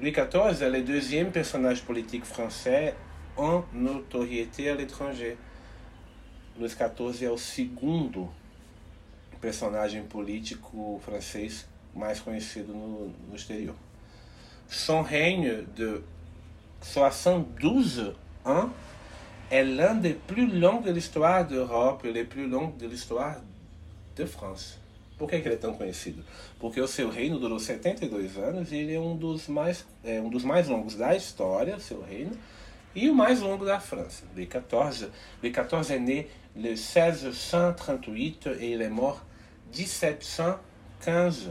Louis 0.00 0.12
XIV 0.12 0.62
est 0.62 0.70
le 0.70 0.82
deuxième 0.82 1.32
personnage 1.32 1.82
politique 1.82 2.24
français 2.24 2.94
en 3.36 3.64
notoriété 3.72 4.70
à 4.70 4.76
l'étranger. 4.76 5.36
Luís 6.56 6.72
XIV 6.76 7.24
é 7.24 7.30
o 7.30 7.36
segundo 7.36 8.28
personagem 9.40 10.04
político 10.04 11.00
francês 11.04 11.66
mais 11.96 12.20
conhecido 12.20 12.72
no, 12.72 13.12
no 13.28 13.34
exterior. 13.34 13.74
Son 14.68 15.02
règne 15.02 15.64
de 15.76 16.04
72 16.80 18.14
ans 18.44 18.70
est 19.50 19.64
l'un 19.64 19.94
des 19.94 20.14
plus 20.14 20.46
longs 20.46 20.80
de 20.80 20.92
l'histoire 20.92 21.44
d'Europe 21.44 22.04
et 22.04 22.12
les 22.12 22.24
plus 22.24 22.48
longs 22.48 22.72
de 22.78 22.86
l'histoire 22.86 23.40
de 24.14 24.24
France. 24.24 24.78
Por 25.18 25.28
que, 25.28 25.40
que, 25.40 25.48
ele 25.48 25.56
é 25.56 25.58
tão 25.58 25.74
conhecido? 25.74 26.24
Porque 26.60 26.80
o 26.80 26.86
seu 26.86 27.10
reino 27.10 27.38
durou 27.40 27.58
72 27.58 28.38
anos 28.38 28.70
e 28.70 28.76
ele 28.76 28.94
é 28.94 29.00
um 29.00 29.16
dos 29.16 29.48
mais, 29.48 29.84
é, 30.04 30.20
um 30.20 30.30
dos 30.30 30.44
mais 30.44 30.68
longos 30.68 30.94
da 30.94 31.16
história, 31.16 31.80
seu 31.80 32.00
reino, 32.00 32.38
e 32.94 33.10
o 33.10 33.14
mais 33.14 33.40
longo 33.40 33.64
da 33.64 33.80
França. 33.80 34.24
Louis 34.34 34.48
XIV, 34.48 35.10
Louis 35.42 35.52
XIV 35.52 35.94
est 35.94 36.00
né 36.00 36.28
le 36.56 36.70
1638 36.70 38.46
et 38.60 38.70
il 38.72 38.80
est 38.80 38.88
mort 38.88 39.24
1715. 39.74 41.50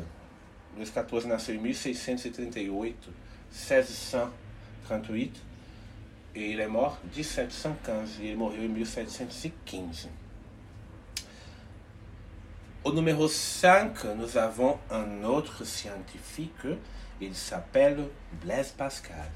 Luís 0.76 0.92
XIV 0.92 1.28
nasceu 1.28 1.56
em 1.56 1.60
1638, 1.60 3.10
1638, 3.52 5.42
e 6.36 6.40
ele 6.40 6.62
é 6.62 6.68
mort 6.68 7.00
1715, 7.16 8.22
e 8.22 8.28
ele 8.28 8.36
morreu 8.36 8.64
em 8.64 8.70
1715. 8.70 10.10
Au 12.88 12.94
numéro 12.94 13.28
5, 13.28 14.06
nous 14.16 14.38
avons 14.38 14.80
un 14.90 15.26
autre 15.26 15.66
scientifique, 15.66 16.80
il 17.20 17.36
s'appelle 17.36 18.08
Blaise 18.42 18.72
Pascal. 18.72 19.30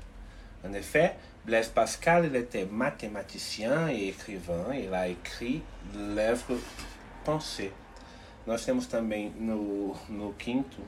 En 0.65 0.71
effet, 0.71 1.17
Blaise 1.43 1.67
Pascal 1.67 2.27
il 2.27 2.35
était 2.37 2.63
mathématicien 2.63 3.89
et 3.89 4.07
écrivain, 4.07 4.73
il 4.73 4.93
a 4.93 5.09
écrit 5.09 5.61
l'œuvre 5.93 6.55
Pensée. 7.25 7.73
Nós 8.47 8.63
temos 8.63 8.87
também 8.87 9.33
no, 9.37 9.97
no 10.07 10.33
quinto 10.39 10.81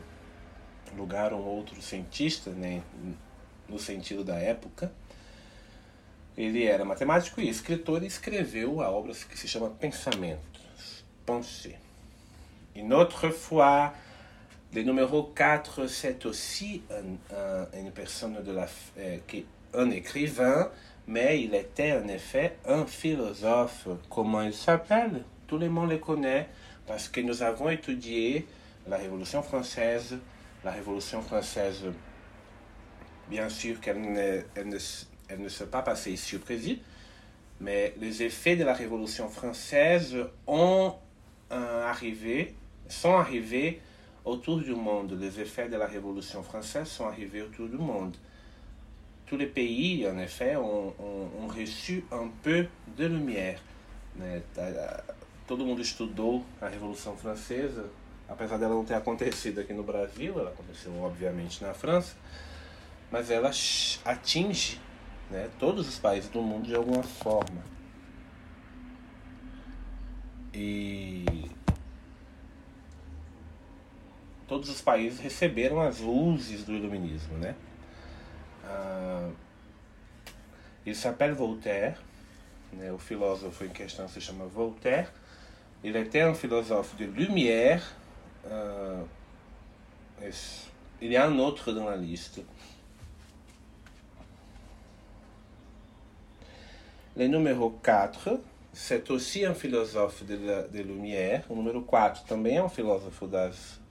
lugar 0.96 1.34
um 1.34 1.46
outro 1.46 1.82
cientista, 1.82 2.50
né, 2.50 2.82
no 3.68 3.78
sentido 3.78 4.24
da 4.24 4.38
época. 4.38 4.90
Ele 6.38 6.64
era 6.64 6.86
matemático 6.86 7.42
e 7.42 7.50
escritor 7.50 8.04
e 8.04 8.08
escreveu 8.08 8.80
a 8.82 8.90
obra 8.90 9.12
que 9.12 9.38
se 9.38 9.50
chama 9.50 9.70
Pensamentos, 9.70 11.04
Pensée. 11.26 11.83
Une 12.76 12.94
autre 12.94 13.30
fois, 13.30 13.94
le 14.74 14.82
numéro 14.82 15.24
4, 15.24 15.88
c'est 15.88 16.26
aussi 16.26 16.82
un, 16.90 17.36
un, 17.36 17.68
une 17.80 17.92
personne 17.92 18.42
de 18.44 18.52
la, 18.52 18.68
euh, 18.98 19.18
qui, 19.28 19.46
un 19.76 19.92
écrivain, 19.92 20.72
mais 21.08 21.42
il 21.44 21.54
était 21.54 21.94
en 21.94 22.08
effet 22.08 22.58
un 22.66 22.86
philosophe. 22.86 23.88
Comment 24.10 24.42
il 24.42 24.54
s'appelle? 24.54 25.24
Tout 25.48 25.58
le 25.58 25.70
monde 25.70 25.92
le 25.92 25.98
connaît 25.98 26.50
parce 26.88 27.08
que 27.08 27.22
nous 27.22 27.44
avons 27.44 27.70
étudié 27.70 28.48
la 28.88 28.98
Révolution 28.98 29.44
française. 29.44 30.18
La 30.64 30.72
Révolution 30.72 31.22
française, 31.22 31.84
bien 33.30 33.50
sûr 33.50 33.80
qu'elle 33.82 34.02
ne, 34.02 34.42
elle 34.56 34.70
ne, 34.70 34.78
elle 35.28 35.42
ne 35.42 35.50
s'est 35.50 35.68
pas 35.68 35.82
passée 35.82 36.14
ici 36.14 36.38
au 36.38 36.40
Brésil, 36.40 36.80
mais 37.60 37.94
les 38.00 38.24
effets 38.24 38.56
de 38.56 38.64
la 38.64 38.74
Révolution 38.74 39.28
française 39.30 40.18
ont 40.48 40.96
euh, 41.52 41.90
arrivé 41.90 42.56
sont 42.94 43.16
arrivés 43.16 43.82
autour 44.24 44.60
du 44.60 44.74
monde. 44.74 45.18
Les 45.20 45.40
effets 45.40 45.68
de 45.68 45.76
la 45.76 45.88
Révolution 45.88 46.44
française 46.44 46.88
sont 46.88 47.08
arrivés 47.08 47.42
autour 47.42 47.68
du 47.68 47.78
monde. 47.78 48.16
Tous 49.26 49.38
les 49.38 49.48
pays, 49.48 50.08
en 50.08 50.18
effet, 50.20 50.56
ont, 50.56 50.94
ont, 51.00 51.44
ont 51.44 51.48
reçu 51.48 52.06
um 52.12 52.30
peu 52.42 52.68
de 52.96 53.06
lumière. 53.06 53.60
Né? 54.16 54.42
Todo 55.48 55.66
mundo 55.66 55.82
estudou 55.82 56.44
a 56.62 56.68
Revolução 56.68 57.18
Francesa, 57.18 57.90
apesar 58.30 58.58
dela 58.58 58.74
não 58.74 58.86
ter 58.86 58.94
acontecido 58.94 59.60
aqui 59.60 59.74
no 59.74 59.84
Brasil, 59.84 60.40
ela 60.40 60.52
aconteceu 60.52 60.94
obviamente 61.02 61.64
na 61.64 61.74
França, 61.74 62.16
mas 63.12 63.30
ela 63.30 63.52
atinge 64.06 64.80
né, 65.30 65.50
todos 65.60 65.88
os 65.88 66.00
países 66.00 66.30
do 66.30 66.42
mundo 66.42 66.68
de 66.68 66.76
alguma 66.76 67.04
forma. 67.04 67.62
E 70.54 71.26
todos 74.48 74.70
os 74.70 74.82
países 74.82 75.20
receberam 75.20 75.82
as 75.82 76.00
luzes 76.00 76.64
do 76.64 76.74
iluminismo, 76.74 77.38
né? 77.38 77.56
Ah, 78.66 79.30
il 80.86 80.96
s'appelle 80.96 81.34
Voltaire, 81.34 81.98
né? 82.74 82.92
o 82.92 82.98
filósofo 82.98 83.64
em 83.64 83.70
questão 83.70 84.08
se 84.08 84.20
chama 84.20 84.46
Voltaire. 84.46 85.10
Il 85.84 85.96
était 85.96 86.22
un 86.22 86.34
philosophe 86.34 86.96
de 86.96 87.06
lumière. 87.06 87.84
Uh, 88.46 89.06
il 91.02 91.12
y 91.12 91.18
a 91.18 91.26
un 91.26 91.38
autre 91.40 91.74
dans 91.74 91.86
la 91.86 91.98
liste. 91.98 92.42
Le 97.16 97.28
numéro 97.28 97.70
4, 97.70 98.40
c'est 98.72 99.12
aussi 99.12 99.46
un 99.46 99.54
philosophe 99.54 100.24
de, 100.24 100.36
la, 100.36 100.62
de 100.64 100.82
lumière. 100.82 101.44
O 101.50 101.56
número 101.56 101.82
4 101.82 102.24
também 102.24 102.58
é 102.58 102.64
um 102.64 102.70
filósofo 102.70 103.28
das 103.28 103.83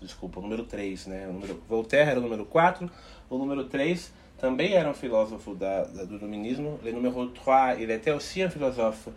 desculpa, 0.00 0.38
o 0.38 0.42
número 0.42 0.64
3, 0.64 1.06
né? 1.06 1.26
O 1.28 1.32
número, 1.32 1.62
Voltaire 1.68 2.10
era 2.10 2.18
o 2.18 2.22
número 2.22 2.44
4, 2.46 2.90
o 3.28 3.38
número 3.38 3.64
3 3.64 4.12
também 4.38 4.72
era 4.72 4.88
um 4.88 4.94
filósofo 4.94 5.54
da, 5.54 5.84
da, 5.84 6.04
do 6.04 6.16
luminismo. 6.16 6.80
Le 6.82 6.92
numéro 6.92 7.28
3, 7.28 7.78
il 7.80 7.90
était 7.90 8.10
aussi 8.10 8.42
un 8.42 8.50
philosophe 8.50 9.10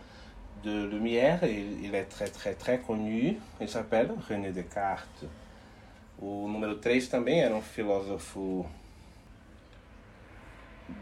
de 0.62 0.86
Lumière, 0.86 1.42
il, 1.44 1.84
il 1.84 1.94
est 1.94 2.08
très 2.08 2.28
très 2.28 2.54
très 2.54 2.78
connu, 2.78 3.40
il 3.60 3.68
s'appelle 3.68 4.10
René 4.28 4.52
Descartes. 4.52 5.28
O 6.18 6.46
número 6.46 6.76
3 6.76 7.08
também 7.08 7.40
era 7.40 7.54
um 7.54 7.62
filósofo 7.62 8.66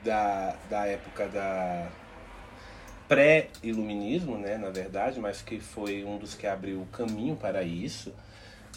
da, 0.04 0.56
da 0.70 0.86
época 0.86 1.28
da 1.28 1.88
pré-iluminismo, 3.08 4.38
né, 4.38 4.56
na 4.56 4.70
verdade, 4.70 5.20
mas 5.20 5.42
que 5.42 5.60
foi 5.60 6.04
um 6.04 6.16
dos 6.16 6.34
que 6.34 6.46
abriu 6.46 6.80
o 6.80 6.86
caminho 6.86 7.36
para 7.36 7.62
isso 7.62 8.12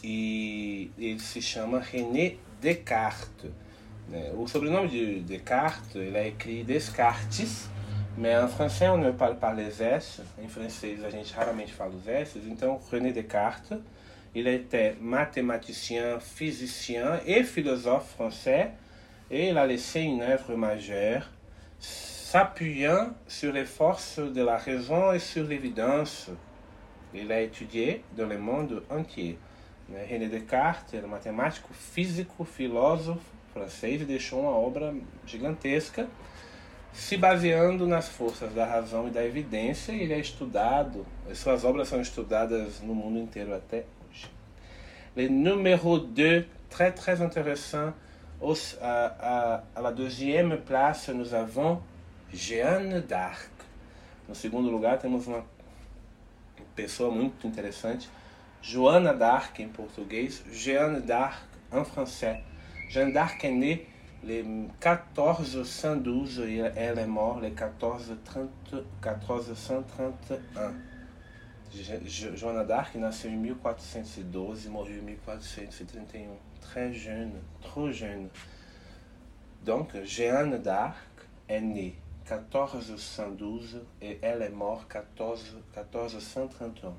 e 0.03 0.91
ele 0.97 1.19
se 1.19 1.41
chama 1.41 1.79
René 1.79 2.36
Descartes. 2.62 3.51
Né? 4.08 4.31
O 4.36 4.47
sobrenome 4.47 4.88
de 4.88 5.19
Descartes 5.21 5.95
ele 5.95 6.17
é 6.17 6.27
écrit 6.27 6.63
Descartes, 6.63 7.69
mas 8.17 8.43
em 8.43 8.47
francês 8.47 8.89
on 8.91 8.97
ne 8.97 9.12
parle 9.12 9.36
pas 9.36 9.53
les 9.53 9.81
S. 9.81 10.21
Em 10.38 10.47
francês 10.47 11.03
a 11.03 11.10
gente 11.10 11.34
raramente 11.34 11.73
fala 11.73 11.93
os 11.95 12.08
S. 12.08 12.39
Então 12.47 12.79
René 12.91 13.12
Descartes 13.12 13.77
Il 14.36 14.47
était 14.47 14.97
mathématicien, 14.99 16.19
physicien 16.19 17.21
et 17.25 17.43
philosophe 17.45 18.12
français 18.15 18.71
et 19.31 19.49
il 19.49 19.58
a 19.58 19.65
laissé 19.65 20.01
une 20.01 20.21
œuvre 20.21 20.55
majeure 20.55 21.29
s'appuyant 21.79 23.13
sur 23.29 23.53
les 23.53 23.63
forces 23.63 24.19
de 24.19 24.43
la 24.43 24.58
raison 24.58 25.13
et 25.13 25.19
sur 25.19 25.45
l'évidence. 25.45 26.29
Il 27.13 27.31
a 27.31 27.39
étudié 27.39 28.03
dans 28.17 28.27
le 28.27 28.38
monde 28.38 28.84
entier. 28.89 29.38
René 29.89 30.28
Descartes 30.28 30.93
era 30.93 31.08
matemático, 31.08 31.74
físico, 31.74 32.43
filósofo 32.43 33.36
francês 33.54 34.02
e 34.02 34.06
deixou 34.06 34.41
uma 34.41 34.52
obra 34.52 34.93
gigantesca 35.26 36.10
se 36.95 37.17
baseando 37.17 37.86
nas 37.86 38.08
forças 38.08 38.54
da 38.54 38.65
razão 38.65 39.08
e 39.08 39.12
da 39.12 39.24
evidência, 39.24 39.91
ele 39.91 40.13
é 40.13 40.19
estudado, 40.19 41.06
as 41.30 41.38
suas 41.38 41.63
obras 41.65 41.89
são 41.89 42.02
estudadas 42.02 42.82
no 42.82 42.95
mundo 42.95 43.19
inteiro 43.19 43.54
até 43.54 43.86
hoje. 44.10 44.30
Le 45.15 45.28
numéro 45.28 46.00
2, 46.00 46.45
très 46.69 46.91
très 46.91 47.21
intéressant, 47.21 47.93
à, 48.82 49.06
à, 49.19 49.63
à 49.76 49.82
la 49.82 49.91
deuxième 49.91 50.58
place, 50.62 51.10
nous 51.10 51.34
avons 51.34 51.82
Jeanne 52.34 53.02
d'Arc. 53.02 53.50
No 54.28 54.36
segundo 54.36 54.69
lugar, 54.69 54.98
temos 54.98 55.28
uma 55.28 55.45
pessoa 56.76 57.12
muito 57.12 57.45
interessante, 57.45 58.10
Joana 58.67 59.13
d'Arc 59.13 59.60
em 59.60 59.67
português, 59.67 60.43
Jeanne 60.51 60.99
d'Arc 61.01 61.45
em 61.71 61.84
francês. 61.84 62.41
Jeanne 62.89 63.13
d'Arc 63.13 63.45
est 63.45 63.51
née 63.51 63.88
le 64.23 64.41
1412 64.41 66.39
et 66.39 66.58
elle 66.75 66.97
est 66.97 67.06
morte 67.06 67.43
le 67.43 67.49
1430, 67.49 68.49
1431. 69.04 70.73
Joana 72.34 72.63
d'Arc 72.63 72.95
nasceu 72.95 73.30
em 73.30 73.36
1412 73.36 74.65
e 74.65 74.69
morreu 74.71 74.97
em 74.97 75.01
1431. 75.04 76.30
Très 76.60 76.91
jeune, 76.91 77.34
trop 77.62 77.91
jeune. 77.91 78.30
Donc, 79.63 79.95
Jeanne 80.04 80.58
d'Arc 80.58 80.97
est 81.47 81.62
née 81.62 81.95
1412 82.28 83.84
et 84.01 84.17
elle 84.23 84.41
est 84.41 84.49
morte 84.49 84.91
14, 84.91 85.56
1431. 85.75 86.95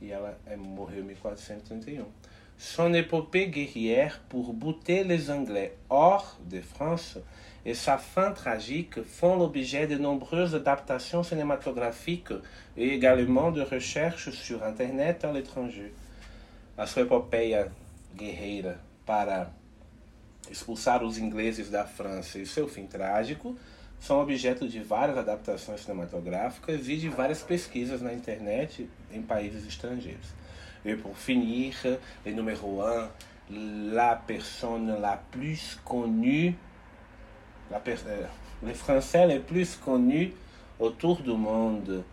E 0.00 0.10
ela 0.10 0.38
morreu 0.56 1.00
em 1.00 1.06
1431. 1.06 2.04
Son 2.56 2.92
épopée 2.92 3.48
guerrière 3.48 4.20
pour 4.28 4.52
bouter 4.52 5.04
les 5.04 5.30
Anglais 5.30 5.76
hors 5.88 6.38
de 6.44 6.60
France 6.60 7.18
et 7.64 7.74
sa 7.74 7.98
fin 7.98 8.32
tragique 8.32 9.02
font 9.02 9.36
l'objet 9.36 9.86
de 9.86 9.96
nombreuses 9.96 10.54
adaptations 10.54 11.22
cinématographiques 11.22 12.32
et 12.76 12.94
également 12.94 13.52
de 13.52 13.62
recherches 13.62 14.30
sur 14.30 14.64
Internet 14.64 15.24
à 15.24 15.32
l'étranger. 15.32 15.92
A 16.76 16.86
sua 16.86 17.02
epopeia 17.02 17.70
guerreira 18.16 18.76
para 19.06 19.52
expulsar 20.50 21.04
os 21.04 21.18
ingleses 21.18 21.70
da 21.70 21.84
França 21.84 22.38
e 22.38 22.46
seu 22.46 22.66
fim 22.66 22.86
trágico 22.86 23.56
são 24.00 24.20
objeto 24.20 24.68
de 24.68 24.80
várias 24.80 25.18
adaptações 25.18 25.80
cinematográficas 25.80 26.88
e 26.88 26.96
de 26.96 27.08
várias 27.08 27.42
pesquisas 27.42 28.00
na 28.00 28.12
internet 28.12 28.88
em 29.12 29.22
países 29.22 29.66
estrangeiros. 29.66 30.28
Et 30.84 30.96
pour 30.96 31.16
finir, 31.16 31.74
le 32.24 32.32
numéro 32.32 32.82
1, 32.82 33.10
la 33.92 34.16
personne 34.16 35.00
la 35.00 35.16
plus 35.16 35.76
connue, 35.84 36.54
la 37.70 37.80
per 37.80 37.98
euh, 38.06 38.26
les 38.62 38.74
Français 38.74 39.26
les 39.26 39.40
plus 39.40 39.76
connus 39.76 40.32
autour 40.78 41.20
du 41.20 41.32
monde. 41.32 42.04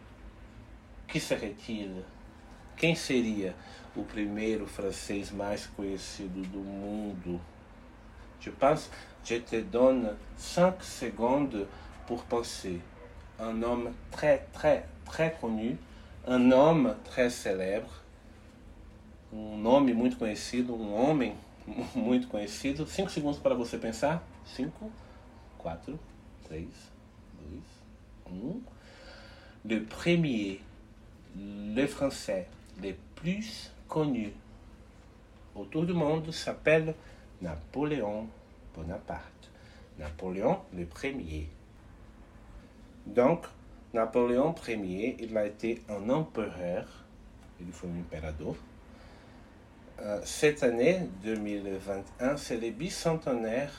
Qui 1.08 1.20
serait-il? 1.20 2.04
Quem 2.76 2.96
seria 2.96 3.56
o 3.96 4.04
primeiro 4.04 4.66
francês 4.66 5.32
mais 5.32 5.66
conhecido 5.68 6.42
do 6.42 6.60
mundo? 6.60 7.40
Je 8.40 8.50
pense, 8.52 8.90
je 9.26 9.36
te 9.38 9.62
donne 9.62 10.16
5 10.38 10.84
secondes 10.84 11.68
pour 12.08 12.24
penser. 12.24 12.80
Un 13.40 13.64
homme 13.64 13.92
très, 14.12 14.46
très, 14.54 14.86
très 15.04 15.36
connu, 15.42 15.78
un 16.26 16.52
homme 16.52 16.96
très 17.04 17.30
célèbre, 17.30 17.90
um 19.34 19.58
nome 19.58 19.94
muito 19.94 20.18
conhecido, 20.18 20.74
um 20.74 20.94
homem 20.94 21.36
muito 21.96 22.28
conhecido. 22.28 22.88
Cinco 22.88 23.10
segundos 23.10 23.40
para 23.40 23.54
você 23.54 23.78
pensar. 23.78 24.24
Cinco, 24.46 24.90
quatro, 25.58 26.00
três, 26.46 26.70
dois, 27.34 27.64
um. 28.32 28.62
Le 29.66 29.84
premier, 29.84 30.62
le 31.36 31.88
français 31.88 32.48
le 32.82 32.96
plus 33.16 33.72
connu 33.88 34.32
autour 35.56 35.86
du 35.86 35.94
monde 35.94 36.32
s'appelle 36.32 36.94
Napoléon 37.42 38.28
Bonaparte. 38.76 39.52
Napoléon 39.98 40.60
le 40.76 40.86
premier. 40.86 41.50
Donc, 43.06 43.46
Napoléon 43.94 44.54
Ier, 44.68 45.16
il 45.20 45.38
a 45.38 45.46
été 45.46 45.82
un 45.90 46.10
empereur, 46.10 46.86
il 47.62 47.72
foi 47.72 47.90
un 47.90 48.00
imperador, 48.00 48.56
Euh, 50.02 50.20
cette 50.26 50.64
année 50.64 51.08
2021, 51.24 52.36
c'est 52.36 52.58
le 52.58 52.72
bicentenaire 52.72 53.72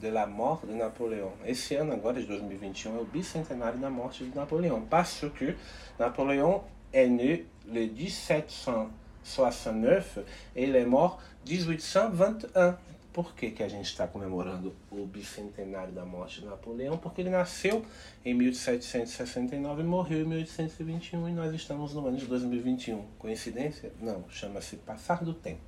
de 0.00 0.08
la 0.08 0.26
mort 0.26 0.60
de 0.68 0.74
Napoleão. 0.74 1.30
Esse 1.46 1.76
ano 1.76 1.92
agora 1.92 2.20
de 2.20 2.26
2021 2.26 2.96
é 2.96 3.00
o 3.00 3.04
bicentenário 3.04 3.78
da 3.78 3.88
morte 3.88 4.24
de 4.24 4.34
Napoleão. 4.34 4.80
Parce 4.90 5.24
que 5.36 5.54
Napoléon 6.00 6.64
est 6.92 7.06
né 7.06 7.46
le 7.72 7.86
1769 7.86 10.18
et 10.56 10.64
il 10.64 10.74
est 10.74 10.84
mort 10.84 11.20
1821. 11.46 12.76
Por 13.12 13.34
que, 13.34 13.50
que 13.50 13.62
a 13.62 13.68
gente 13.68 13.86
está 13.86 14.06
comemorando 14.06 14.74
o 14.90 15.04
bicentenário 15.04 15.92
da 15.92 16.04
morte 16.04 16.40
de 16.40 16.46
Napoleão? 16.46 16.96
Porque 16.96 17.20
ele 17.20 17.28
nasceu 17.28 17.84
em 18.24 18.32
1769 18.32 19.82
e 19.82 19.84
morreu 19.84 20.22
em 20.22 20.24
1821 20.24 21.28
e 21.28 21.32
nós 21.32 21.54
estamos 21.54 21.92
no 21.92 22.06
ano 22.06 22.16
de 22.16 22.26
2021. 22.26 23.04
Coincidência? 23.18 23.92
Não, 24.00 24.24
chama-se 24.30 24.76
passar 24.76 25.22
do 25.22 25.34
tempo. 25.34 25.60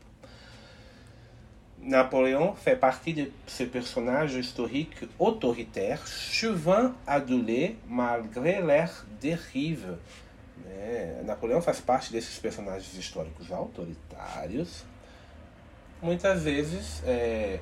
Napoléon 1.78 2.54
fait 2.54 2.76
partie 2.76 3.12
de 3.12 3.30
ces 3.46 3.66
personnages 3.66 4.34
historiques 4.34 5.06
autoritaires, 5.18 6.08
souvent 6.08 6.94
adulés 7.06 7.76
malgré 7.86 8.62
leurs 8.62 9.04
dérives. 9.20 9.98
Napoleão 11.24 11.60
faz 11.60 11.80
parte 11.80 12.12
desses 12.12 12.38
personagens 12.38 12.94
históricos 12.94 13.50
autoritários, 13.50 14.84
muitas 16.04 16.42
vezes 16.42 17.02
é, 17.06 17.58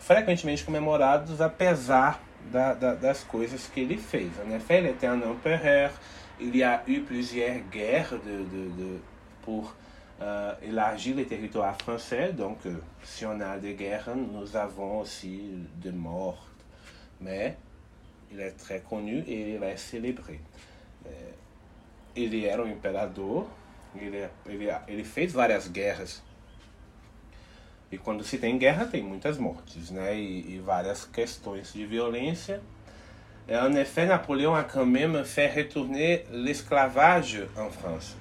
frequentemente 0.00 0.64
comemorados 0.64 1.40
apesar 1.40 2.20
da, 2.50 2.74
da, 2.74 2.94
das 2.94 3.22
coisas 3.22 3.66
que 3.68 3.80
ele 3.80 3.96
fez. 3.96 4.30
Effet, 4.54 4.80
il 4.80 4.86
était 4.86 5.06
un 5.06 5.22
empereur, 5.22 5.90
il 6.40 6.54
y 6.56 6.62
a 6.62 6.82
eu 6.86 7.00
plusieurs 7.00 7.60
guerres 7.70 8.18
de, 8.24 8.44
de, 8.44 8.68
de, 8.76 8.98
pour 9.42 9.74
euh, 10.20 10.54
élargir 10.62 11.16
les 11.16 11.24
territoires 11.24 11.76
français, 11.80 12.32
donc 12.32 12.58
euh, 12.66 12.76
si 13.02 13.24
on 13.24 13.40
a 13.40 13.58
des 13.58 13.74
guerres, 13.74 14.10
nous 14.16 14.56
avons 14.56 15.00
aussi 15.00 15.52
des 15.76 15.92
morts. 15.92 16.46
Mais 17.20 17.56
il 18.30 18.40
est 18.40 18.52
très 18.52 18.80
connu 18.80 19.24
et 19.26 19.54
il 19.54 19.62
est 19.62 19.76
célébré. 19.76 20.40
É, 21.04 21.10
ele 22.16 22.44
era 22.44 22.62
um 22.62 22.66
imperador, 22.66 23.46
ele, 23.98 24.28
ele, 24.46 24.70
ele 24.88 25.04
fez 25.04 25.32
várias 25.32 25.68
guerras 25.68 26.22
e 27.90 27.98
quando 27.98 28.24
se 28.24 28.38
tem 28.38 28.58
guerra, 28.58 28.86
tem 28.86 29.02
muitas 29.02 29.38
mortes, 29.38 29.90
né? 29.90 30.16
E, 30.16 30.56
e 30.56 30.58
várias 30.58 31.04
questões 31.04 31.72
de 31.72 31.86
violência. 31.86 32.60
En 33.48 33.76
effet, 33.76 34.06
Napoléon 34.06 34.56
a 34.56 34.64
quand 34.64 34.86
même 34.86 35.24
fait 35.24 35.46
retourner 35.46 36.24
l'esclavage 36.32 37.46
en 37.56 37.70
France. 37.70 38.16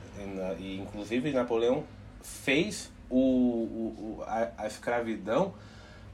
E, 0.60 0.78
inclusive, 0.78 1.32
Napoleão 1.32 1.84
fez 2.22 2.92
o, 3.10 3.18
o, 3.20 4.24
a, 4.28 4.50
a, 4.58 4.68
escravidão 4.68 5.54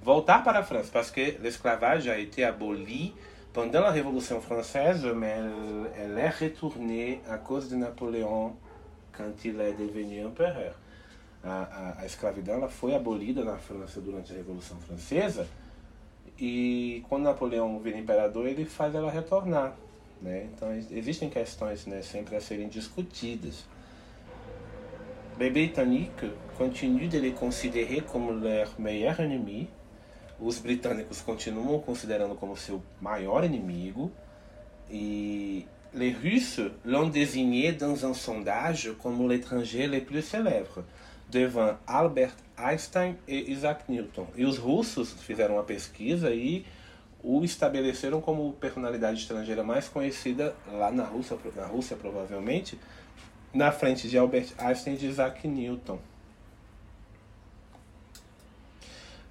voltar 0.01 0.43
para 0.43 0.59
a 0.59 0.63
França, 0.63 0.89
parce 0.91 1.11
que 1.11 1.37
l'esclavage 1.41 2.09
a 2.09 2.17
été 2.17 2.43
aboli 2.45 3.13
pendant 3.53 3.81
la 3.81 3.91
Révolution 3.91 4.39
française, 4.39 5.05
mais 5.05 5.35
elle, 5.37 5.91
elle 5.97 6.17
est 6.17 6.29
retournée 6.29 7.21
à 7.29 7.37
cause 7.37 7.69
de 7.69 7.75
Napoléon 7.75 8.55
quand 9.11 9.43
il 9.43 9.59
est 9.59 9.73
devenu 9.73 10.25
empereur 10.25 10.73
a, 11.43 11.95
a, 11.97 12.01
a 12.01 12.05
escravidão 12.05 12.55
ela 12.55 12.69
foi 12.69 12.95
abolida 12.95 13.43
na 13.43 13.57
França 13.57 13.99
durante 13.99 14.31
a 14.31 14.35
Revolução 14.35 14.77
Francesa 14.79 15.47
e 16.39 17.03
quando 17.09 17.23
Napoleão 17.23 17.79
vira 17.79 17.97
imperador 17.97 18.47
ele 18.47 18.65
faz 18.65 18.95
ela 18.95 19.11
retornar. 19.11 19.75
Né? 20.21 20.47
Então 20.53 20.71
existem 20.91 21.29
questões 21.29 21.85
né, 21.85 22.01
sempre 22.01 22.35
a 22.35 22.41
serem 22.41 22.67
discutidas. 22.67 23.65
Les 25.39 25.51
Britanniques 25.51 26.29
continuent 26.55 27.09
de 27.09 27.19
les 27.19 27.33
considérer 27.33 28.03
como 28.03 28.31
leur 28.31 28.79
meilleur 28.79 29.19
ennemi. 29.19 29.67
Os 30.39 30.59
britânicos 30.59 31.21
continuam 31.21 31.79
considerando 31.79 32.35
como 32.35 32.55
seu 32.55 32.81
maior 32.99 33.43
inimigo. 33.43 34.11
E 34.89 35.65
les 35.93 36.11
Russes 36.11 36.61
l'ont 36.85 37.07
désigné 37.07 37.71
dans 37.71 38.05
un 38.05 38.13
sondage 38.13 38.91
comme 39.01 39.27
l'étranger 39.27 39.87
le 39.87 40.01
plus 40.01 40.21
célèbre. 40.21 40.83
Devant 41.31 41.77
Albert 41.87 42.35
Einstein 42.57 43.17
e 43.27 43.51
Isaac 43.51 43.89
Newton. 43.89 44.27
E 44.35 44.45
os 44.45 44.57
russos 44.57 45.13
fizeram 45.13 45.55
uma 45.55 45.63
pesquisa 45.63 46.31
e 46.31 46.65
o 47.23 47.43
estabeleceram 47.43 48.19
como 48.19 48.53
personalidade 48.53 49.19
estrangeira 49.19 49.63
mais 49.63 49.87
conhecida 49.87 50.55
lá 50.71 50.91
na 50.91 51.05
Rússia, 51.05 51.37
na 51.55 51.65
Rússia 51.65 51.95
provavelmente, 51.95 52.77
na 53.53 53.71
frente 53.71 54.09
de 54.09 54.17
Albert 54.17 54.49
Einstein 54.57 54.95
e 54.95 54.97
de 54.97 55.07
Isaac 55.07 55.47
Newton. 55.47 55.99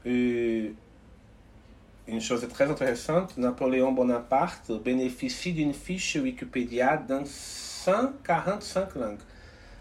E 0.05 0.75
une 2.09 2.21
chose 2.21 2.47
très 2.49 2.69
intéressante, 2.69 3.37
Napoléon 3.37 3.93
Bonaparte 3.93 4.73
bénéficie 4.83 5.53
d'une 5.53 5.75
fiche 5.75 6.17
Wikipédia 6.17 6.97
dans 6.97 7.25
145 7.25 8.95
langues. 8.97 9.23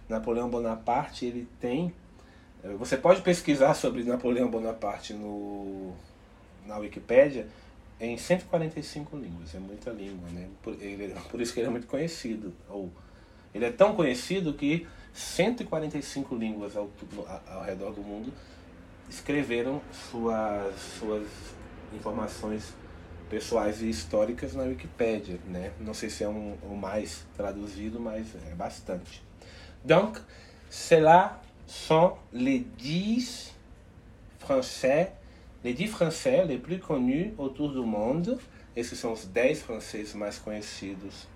Napoleão 0.10 0.50
Bonaparte, 0.50 1.26
ele 1.26 1.48
tem... 1.60 1.94
Eh, 2.64 2.74
você 2.74 2.98
pode 2.98 3.22
pesquisar 3.22 3.74
sobre 3.74 4.04
Napoleão 4.04 4.50
Bonaparte 4.50 5.14
no, 5.14 5.94
na 6.66 6.78
Wikipédia 6.78 7.48
em 8.00 8.18
145 8.18 9.18
línguas. 9.18 9.56
É 9.56 9.60
muita 9.60 9.92
língua, 9.92 10.30
né? 10.30 10.48
Por, 10.62 10.74
ele, 10.82 11.14
por 11.30 11.42
isso 11.42 11.54
que 11.54 11.60
ele 11.60 11.68
é 11.68 11.72
muito 11.72 11.88
conhecido. 11.88 12.54
Ou, 12.70 12.92
ele 13.54 13.66
é 13.66 13.72
tão 13.72 13.96
conhecido 13.96 14.54
que 14.54 14.88
145 15.14 16.36
línguas 16.36 16.76
ao, 16.76 16.90
ao 17.48 17.64
redor 17.64 17.92
do 17.92 18.02
mundo 18.02 18.32
escreveram 19.10 19.82
suas, 19.92 20.76
suas 21.00 21.28
informações 21.94 22.74
pessoais 23.30 23.82
e 23.82 23.90
históricas 23.90 24.54
na 24.54 24.64
Wikipédia, 24.64 25.40
né? 25.48 25.72
Não 25.80 25.94
sei 25.94 26.10
se 26.10 26.24
é 26.24 26.28
um, 26.28 26.56
o 26.64 26.76
mais 26.76 27.26
traduzido, 27.36 28.00
mas 28.00 28.28
é 28.50 28.56
bastante. 28.56 29.24
Donc, 29.84 30.20
cela 30.70 31.42
sont 31.70 32.14
les 32.34 32.60
10 32.60 33.54
français, 34.40 35.12
les 35.64 35.74
10 35.74 35.88
français 35.88 36.44
les 36.46 36.58
plus 36.58 36.80
connus 36.80 37.34
autour 37.38 37.72
du 37.72 37.80
monde. 37.80 38.40
Esses 38.76 38.98
são 38.98 39.14
os 39.14 39.26
10 39.26 39.62
franceses 39.62 40.16
mais 40.16 40.40
conhecidos 40.40 41.28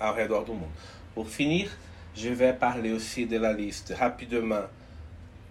ao 0.00 0.14
redor 0.14 0.44
do 0.44 0.54
mundo. 0.54 0.72
Pour 1.14 1.28
finir, 1.28 1.70
je 2.14 2.30
vais 2.30 2.52
parler 2.52 2.92
aussi 2.92 3.24
de 3.26 3.36
la 3.36 3.52
liste 3.52 3.94
rapidement 3.96 4.64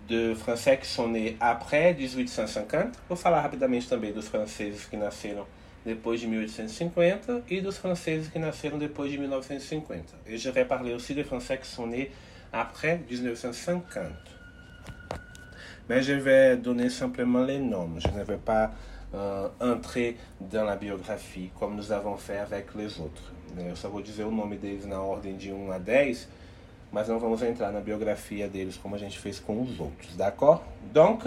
de 0.09 0.33
Français 0.33 0.77
que 0.77 0.85
sont 0.85 1.07
nés 1.07 1.37
après 1.39 1.93
1850. 1.93 2.99
Vou 3.07 3.15
falar 3.15 3.41
rapidamente 3.41 3.87
também 3.87 4.11
dos 4.11 4.27
franceses 4.27 4.85
que 4.85 4.97
nasceram 4.97 5.45
depois 5.85 6.17
de 6.17 6.27
1850 6.27 7.43
e 7.49 7.61
dos 7.61 7.77
franceses 7.77 8.27
que 8.27 8.37
nasceram 8.37 8.77
depois 8.77 9.09
de 9.09 9.17
1950. 9.17 10.13
Et 10.27 10.37
je 10.37 10.49
vais 10.49 10.65
parler 10.65 10.93
aussi 10.93 11.13
des 11.13 11.23
Français 11.23 11.57
qui 11.57 11.67
sont 11.67 11.87
nés 11.87 12.11
après 12.53 13.01
1950. 13.09 14.05
Mais 15.89 16.01
je 16.01 16.13
vais 16.13 16.57
donner 16.57 16.89
simplement 16.89 17.43
les 17.43 17.59
noms. 17.59 17.89
Je 17.97 18.07
ne 18.07 18.23
vais 18.23 18.37
pas 18.37 18.71
euh, 19.13 19.49
entrer 19.59 20.17
dans 20.39 20.63
la 20.63 20.75
biographie 20.75 21.49
comme 21.59 21.75
nous 21.75 21.91
avons 21.91 22.17
fait 22.17 22.37
avec 22.37 22.75
les 22.75 22.99
autres. 22.99 23.33
Eu 23.57 23.75
só 23.75 23.89
vou 23.89 24.01
dizer 24.01 24.23
o 24.23 24.31
nome 24.31 24.57
deles 24.57 24.85
na 24.85 25.01
ordem 25.01 25.35
de 25.35 25.51
1 25.51 25.71
a 25.71 25.77
10 25.77 26.29
mas 26.91 27.07
não 27.07 27.19
vamos 27.19 27.41
entrar 27.41 27.71
na 27.71 27.79
biografia 27.79 28.47
deles 28.47 28.77
como 28.77 28.95
a 28.95 28.97
gente 28.97 29.17
fez 29.17 29.39
com 29.39 29.61
os 29.61 29.79
outros, 29.79 30.15
d'accord? 30.15 30.63
Donc, 30.93 31.23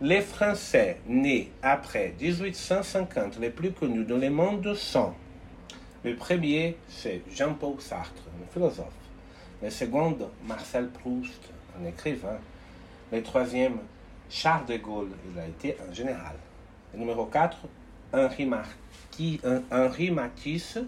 les 0.00 0.22
Français 0.22 0.98
nés 1.06 1.52
après 1.62 2.14
1850, 2.18 3.38
les 3.38 3.50
plus 3.50 3.72
connus 3.72 4.04
dans 4.04 4.16
le 4.16 4.30
monde 4.30 4.74
sont 4.74 5.12
le 6.02 6.16
premier, 6.16 6.76
c'est 6.88 7.22
Jean-Paul 7.30 7.80
Sartre, 7.80 8.22
un 8.42 8.52
philosophe. 8.52 9.03
Le 9.64 9.70
second, 9.70 10.18
Marcel 10.46 10.90
Proust, 10.90 11.40
un 11.80 11.86
écrivain. 11.86 12.36
Le 13.10 13.22
troisième, 13.22 13.78
Charles 14.28 14.66
de 14.66 14.76
Gaulle, 14.76 15.12
il 15.32 15.40
a 15.40 15.46
été 15.46 15.74
un 15.80 15.90
général. 15.90 16.34
Le 16.92 16.98
numéro 16.98 17.24
4, 17.24 17.56
Henri, 18.12 18.44
Marti, 18.44 19.40
Henri 19.70 20.10
Matisse, 20.10 20.80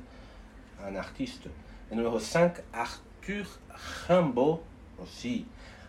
un 0.87 0.95
artiste. 0.95 1.45
Le 1.91 1.97
numéro 1.97 2.21
5, 2.21 2.53
Arthur 2.75 3.47
Rimbaud 4.09 4.62
aussi. 5.03 5.47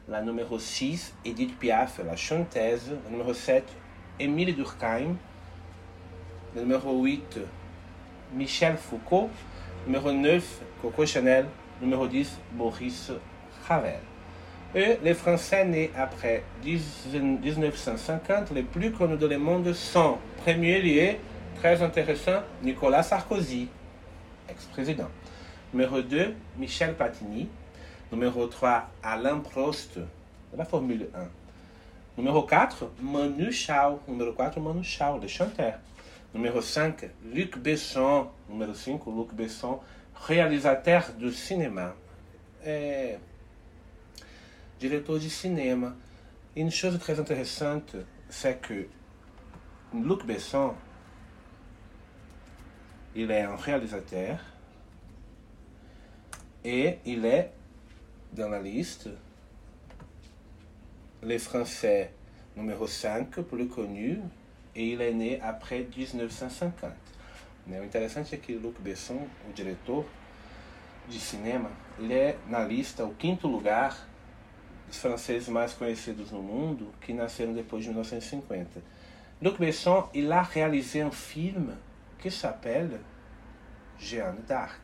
La 0.07 0.21
numéro 0.21 0.57
6, 0.57 1.13
Edith 1.25 1.59
Piaf, 1.59 1.99
la 2.05 2.15
chanteuse. 2.15 2.91
La 3.03 3.11
numéro 3.11 3.33
7, 3.33 3.67
Émile 4.17 4.55
Durkheim. 4.55 5.17
Le 6.55 6.61
numéro 6.61 7.03
8, 7.03 7.37
Michel 8.33 8.77
Foucault. 8.77 9.29
Numéro 9.85 10.13
9, 10.13 10.61
Coco 10.81 11.05
Chanel. 11.05 11.47
Numéro 11.81 12.07
10, 12.07 12.39
Maurice 12.55 13.11
Ravel. 13.67 13.99
Et 14.75 14.97
les 15.03 15.13
Français 15.13 15.63
nés 15.65 15.91
après 15.95 16.43
1950, 16.63 18.51
les 18.51 18.63
plus 18.63 18.91
connus 18.91 19.17
dans 19.17 19.27
le 19.27 19.37
monde 19.37 19.71
sont, 19.73 20.17
premier 20.43 20.81
lieu, 20.81 21.15
très 21.55 21.81
intéressant, 21.81 22.41
Nicolas 22.63 23.03
Sarkozy, 23.03 23.69
ex-président. 24.49 25.07
Numéro 25.73 26.01
2, 26.01 26.33
Michel 26.57 26.95
Platini. 26.95 27.47
Numéro 28.11 28.47
3, 28.47 28.89
Alain 29.03 29.39
Prost, 29.39 29.97
de 29.97 30.57
la 30.57 30.63
Formule 30.63 31.09
1. 31.13 31.27
Numéro 32.17 32.43
4, 32.43 32.89
Manu 33.01 33.51
Chao. 33.51 33.99
Numéro 34.07 34.31
4, 34.31 34.59
Manu 34.59 34.83
Chao, 34.83 35.19
de 35.19 35.27
chanteur. 35.27 35.73
Numéro 36.33 36.61
5, 36.61 37.09
Luc 37.33 37.57
Besson. 37.57 38.27
Numéro 38.49 38.73
5, 38.73 39.01
Luc 39.07 39.33
Besson, 39.33 39.79
réalisateur 40.21 41.13
de 41.13 41.31
cinéma. 41.31 41.95
É 42.63 43.19
diretor 44.79 45.19
de 45.19 45.29
cinema. 45.29 45.95
E 46.55 46.61
une 46.61 46.71
chose 46.71 46.97
très 46.99 47.19
intéressante, 47.19 47.95
c'est 48.29 48.59
que 48.61 48.87
Luc 49.93 50.25
Besson, 50.25 50.73
il 53.15 53.31
est 53.31 53.41
un 53.41 53.55
réalisateur 53.55 54.39
et 56.63 56.99
il 57.05 57.25
est 57.25 57.51
dans 58.33 58.49
la 58.49 58.59
liste 58.59 59.09
les 61.23 61.39
Français 61.39 62.11
numéro 62.55 62.87
5, 62.87 63.41
plus 63.41 63.67
connu, 63.67 64.19
et 64.75 64.91
il 64.91 65.01
est 65.01 65.13
né 65.13 65.41
après 65.41 65.87
1950. 65.95 66.91
O 67.69 67.83
interessante 67.83 68.33
é 68.33 68.37
que 68.37 68.53
Luc 68.53 68.81
Besson, 68.81 69.27
o 69.49 69.53
diretor 69.53 70.05
de 71.07 71.19
cinema, 71.19 71.69
ele 71.99 72.13
é 72.13 72.37
na 72.47 72.63
lista 72.63 73.03
o 73.03 73.13
quinto 73.13 73.47
lugar 73.47 74.07
dos 74.87 74.97
franceses 74.97 75.49
mais 75.49 75.73
conhecidos 75.73 76.31
no 76.31 76.41
mundo 76.41 76.93
que 77.01 77.11
nasceram 77.11 77.53
depois 77.53 77.83
de 77.83 77.89
1950. 77.89 78.81
Luc 79.41 79.59
Besson, 79.59 80.09
il 80.13 80.31
a 80.31 80.41
réalisé 80.41 81.01
un 81.01 81.11
film 81.11 81.71
qui 82.19 82.31
s'appelle 82.31 83.01
Jeanne 83.99 84.41
d'Arc. 84.47 84.81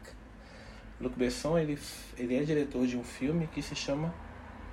Luc 0.99 1.17
Besson 1.17 1.57
ele, 1.57 1.79
ele 2.17 2.35
é 2.35 2.43
diretor 2.43 2.85
de 2.85 2.97
um 2.97 3.03
filme 3.03 3.47
que 3.47 3.61
se 3.61 3.75
chama 3.75 4.13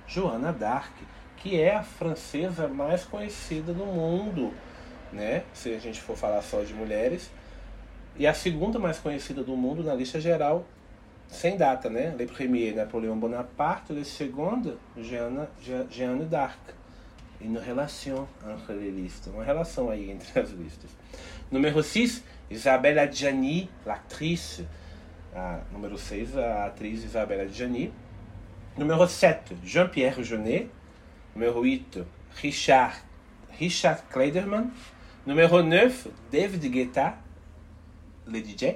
Joana 0.05 0.51
d'Arc, 0.51 0.93
que 1.37 1.59
é 1.59 1.75
a 1.75 1.83
francesa 1.83 2.67
mais 2.67 3.05
conhecida 3.05 3.73
do 3.73 3.85
mundo, 3.85 4.53
né? 5.13 5.43
Se 5.53 5.73
a 5.73 5.79
gente 5.79 6.01
for 6.01 6.17
falar 6.17 6.41
só 6.41 6.61
de 6.61 6.73
mulheres, 6.73 7.31
e 8.17 8.27
a 8.27 8.33
segunda 8.33 8.77
mais 8.77 8.99
conhecida 8.99 9.43
do 9.43 9.55
mundo 9.55 9.83
na 9.83 9.93
lista 9.93 10.19
geral, 10.19 10.65
sem 11.27 11.57
data, 11.57 11.89
né? 11.89 12.13
Le 12.17 12.25
premier 12.25 12.73
Napoléon 12.73 13.17
Bonaparte, 13.17 13.93
le 13.93 14.03
second 14.03 14.61
Jeanne, 14.97 16.25
d'Arc. 16.25 16.59
Une 17.43 17.57
relation 17.57 18.27
entre 18.45 18.73
les 18.73 18.91
listes, 18.91 19.25
uma 19.27 19.43
relação 19.43 19.89
aí 19.89 20.11
entre 20.11 20.39
as 20.39 20.51
listas. 20.51 20.91
Número 21.49 21.81
6, 21.81 22.23
Isabelle 22.51 22.99
Adjani, 22.99 23.67
l'actrice 23.83 24.67
a 25.33 25.61
número 25.71 25.97
6, 25.97 26.37
a 26.37 26.65
atriz 26.65 27.03
Isabelle 27.03 27.41
Adjani. 27.41 27.91
Numéro 28.77 29.07
7, 29.07 29.57
Jean-Pierre 29.63 30.23
Jeunet. 30.23 30.69
Numéro 31.33 31.61
8, 31.61 32.05
Richard, 32.43 33.01
Richard 33.59 34.03
Kleiderman. 34.11 34.69
Numéro 35.25 35.63
9, 35.63 36.09
David 36.31 36.69
Guetta, 36.69 37.17
le 38.31 38.39
DJ, 38.39 38.75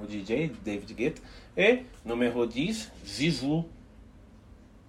o 0.00 0.04
DJ 0.08 0.50
David 0.64 0.96
Guetta. 0.96 1.22
Et 1.56 1.82
numéro 2.04 2.46
10, 2.46 2.90
Zizou. 3.06 3.64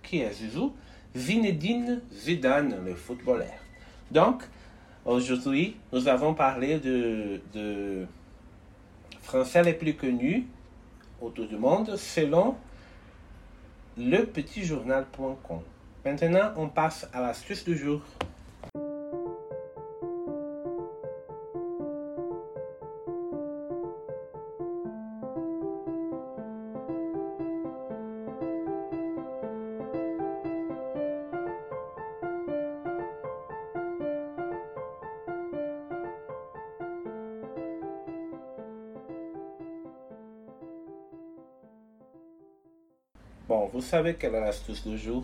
Qui 0.03 0.21
est 0.21 0.33
Zizou? 0.33 0.73
Zinedine 1.15 2.01
Zidane, 2.11 2.83
le 2.83 2.95
footballeur. 2.95 3.53
Donc, 4.11 4.43
aujourd'hui, 5.05 5.75
nous 5.91 6.07
avons 6.07 6.33
parlé 6.33 6.79
de, 6.79 7.39
de 7.53 8.05
Français 9.21 9.63
les 9.63 9.73
plus 9.73 9.93
connus 9.93 10.45
autour 11.21 11.47
du 11.47 11.55
monde 11.55 11.95
selon 11.95 12.55
lepetitjournal.com. 13.97 15.61
Maintenant, 16.03 16.51
on 16.57 16.67
passe 16.67 17.07
à 17.13 17.21
l'astuce 17.21 17.63
du 17.63 17.77
jour. 17.77 18.01
Bon, 43.47 43.69
vous 43.71 43.81
savez 43.81 44.15
quelle 44.15 44.33
est 44.33 44.39
l'astuce 44.39 44.87
du 44.87 44.97
jour 44.97 45.23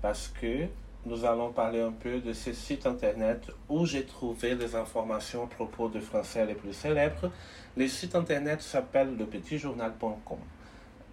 parce 0.00 0.28
que 0.28 0.68
nous 1.04 1.24
allons 1.24 1.52
parler 1.52 1.80
un 1.80 1.90
peu 1.90 2.20
de 2.20 2.32
ce 2.32 2.52
site 2.52 2.86
internet 2.86 3.50
où 3.68 3.84
j'ai 3.84 4.04
trouvé 4.04 4.54
les 4.54 4.76
informations 4.76 5.42
à 5.42 5.46
propos 5.48 5.88
de 5.88 5.98
français 5.98 6.46
les 6.46 6.54
plus 6.54 6.72
célèbres. 6.72 7.32
Le 7.76 7.88
site 7.88 8.14
internet 8.14 8.62
s'appelle 8.62 9.16
lepetitjournal.com. 9.16 10.38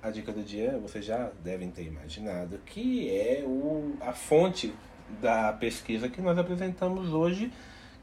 A 0.04 0.12
dica 0.12 0.32
do 0.32 0.44
dia, 0.44 0.78
vocês 0.78 1.04
já 1.04 1.32
devem 1.44 1.72
ter 1.72 1.86
imaginado, 1.88 2.60
que 2.64 3.10
é 3.10 3.44
o, 3.44 3.96
a 4.00 4.14
fonte 4.14 4.72
da 5.20 5.52
pesquisa 5.52 6.10
que 6.10 6.22
nós 6.22 6.38
apresentamos 6.38 7.12
hoje, 7.12 7.52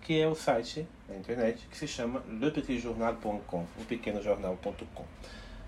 que 0.00 0.20
é 0.20 0.26
o 0.26 0.34
site 0.34 0.84
da 1.08 1.14
internet 1.14 1.64
que 1.70 1.76
se 1.76 1.86
chama 1.86 2.20
lepetitjournal.com, 2.28 3.66
o 3.78 3.84
pequenojornal.com. 3.84 5.04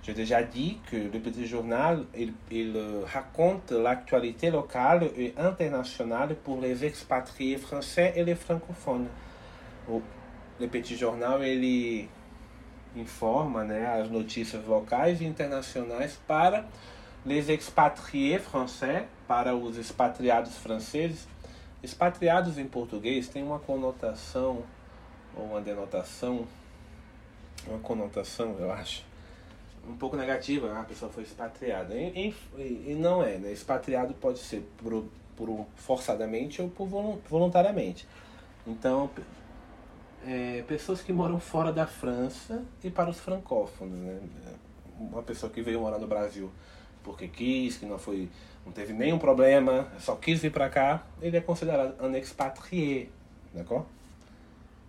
J'ai 0.04 0.12
déjà 0.12 0.42
dit 0.42 0.78
que 0.90 0.96
le 0.96 1.18
petit 1.18 1.46
journal, 1.46 2.04
il, 2.14 2.34
il 2.50 2.76
raconte 3.06 3.72
l'actualité 3.72 4.50
locale 4.50 5.10
et 5.16 5.32
internationale 5.38 6.36
pour 6.44 6.60
les 6.60 6.84
expatriés 6.84 7.56
français 7.56 8.12
et 8.14 8.22
les 8.22 8.34
francophones. 8.34 9.06
O, 9.88 10.02
le 10.60 10.68
petit 10.68 10.98
journal, 10.98 11.42
ele 11.42 12.06
informa 12.94 13.64
né, 13.64 13.86
as 13.86 14.10
notícias 14.10 14.66
locais 14.66 15.22
e 15.22 15.24
internacionais 15.24 16.18
para 16.28 16.66
les 17.24 17.48
expatriés 17.48 18.42
français, 18.42 19.06
para 19.26 19.56
os 19.56 19.78
expatriados 19.78 20.54
franceses. 20.58 21.26
Expatriados 21.82 22.58
em 22.58 22.66
português 22.66 23.28
tem 23.28 23.42
uma 23.42 23.58
conotação, 23.58 24.64
ou 25.34 25.46
uma 25.46 25.62
denotação, 25.62 26.46
uma 27.66 27.78
conotação, 27.78 28.54
eu 28.58 28.70
acho, 28.70 29.02
um 29.88 29.96
pouco 29.96 30.16
negativa, 30.16 30.72
né? 30.72 30.80
a 30.80 30.84
pessoa 30.84 31.10
foi 31.10 31.22
expatriada. 31.22 31.94
E, 31.94 32.34
e, 32.56 32.84
e, 32.88 32.94
não 32.94 33.22
é, 33.22 33.38
né? 33.38 33.52
Expatriado 33.52 34.14
pode 34.14 34.38
ser 34.38 34.66
por, 34.78 35.04
por 35.36 35.66
forçadamente 35.76 36.62
ou 36.62 36.68
por 36.68 36.86
voluntariamente. 37.28 38.06
Então, 38.66 39.10
é, 40.26 40.62
pessoas 40.66 41.02
que 41.02 41.12
moram 41.12 41.38
fora 41.38 41.72
da 41.72 41.86
França 41.86 42.64
e 42.82 42.90
para 42.90 43.10
os 43.10 43.20
francófonos, 43.20 43.98
né? 43.98 44.20
Uma 44.98 45.22
pessoa 45.22 45.50
que 45.50 45.60
veio 45.60 45.80
morar 45.80 45.98
no 45.98 46.06
Brasil 46.06 46.50
porque 47.04 47.28
quis, 47.28 47.76
que 47.76 47.86
não 47.86 47.98
foi, 47.98 48.28
não 48.64 48.72
teve 48.72 48.92
nenhum 48.92 49.18
problema, 49.18 49.86
só 50.00 50.16
quis 50.16 50.40
vir 50.40 50.50
para 50.50 50.68
cá, 50.70 51.06
ele 51.20 51.36
é 51.36 51.40
considerado 51.40 52.02
un 52.02 52.16
expatrié, 52.16 53.08
d'accord? 53.52 53.84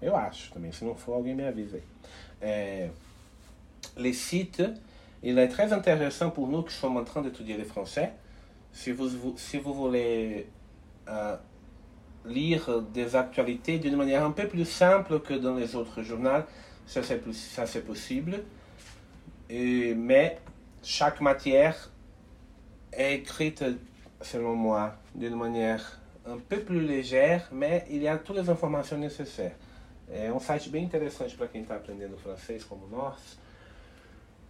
Eu 0.01 0.15
acho 0.15 0.51
também, 0.53 0.71
se 0.71 0.85
não 0.85 0.95
for 0.95 1.13
alguém 1.13 1.35
me 1.35 1.45
avisa 1.45 1.77
aí. 1.77 1.83
É, 2.41 2.89
les 3.97 4.13
sites, 4.13 4.63
il 5.23 5.37
est 5.39 5.47
très 5.47 5.73
intéressant 5.73 6.29
pour 6.29 6.47
nous 6.47 6.63
qui 6.63 6.73
sommes 6.73 6.97
en 6.97 7.03
train 7.03 7.21
d'étudier 7.21 7.57
le 7.57 7.63
français. 7.63 8.13
Si 8.71 8.91
vous, 8.91 9.09
voulez 9.73 10.47
euh, 11.07 11.37
lire 12.25 12.81
des 12.81 13.15
actualités 13.15 13.79
d'une 13.79 13.95
manière 13.95 14.23
un 14.23 14.31
peu 14.31 14.47
plus 14.47 14.65
simple 14.65 15.19
que 15.21 15.33
dans 15.33 15.55
les 15.55 15.75
autres 15.75 16.01
journaux, 16.03 16.43
ça 16.85 17.01
c'est 17.03 17.85
possible. 17.85 18.43
Et, 19.49 19.93
mais 19.95 20.39
chaque 20.83 21.21
matière 21.21 21.91
est 22.91 23.15
écrite, 23.15 23.63
selon 24.21 24.55
moi, 24.55 24.95
d'une 25.13 25.35
manière 25.35 25.99
un 26.25 26.37
peu 26.37 26.59
plus 26.59 26.81
légère, 26.81 27.47
mais 27.51 27.85
il 27.89 28.01
y 28.01 28.07
a 28.07 28.17
toutes 28.17 28.37
les 28.37 28.49
informações 28.49 28.97
nécessaires. 28.97 29.55
É 30.07 30.31
um 30.31 30.39
site 30.39 30.69
bem 30.69 30.83
interessante 30.83 31.35
para 31.35 31.47
quem 31.47 31.63
está 31.63 31.75
aprendendo 31.75 32.15
francês 32.17 32.63
como 32.63 32.87
nós, 32.87 33.39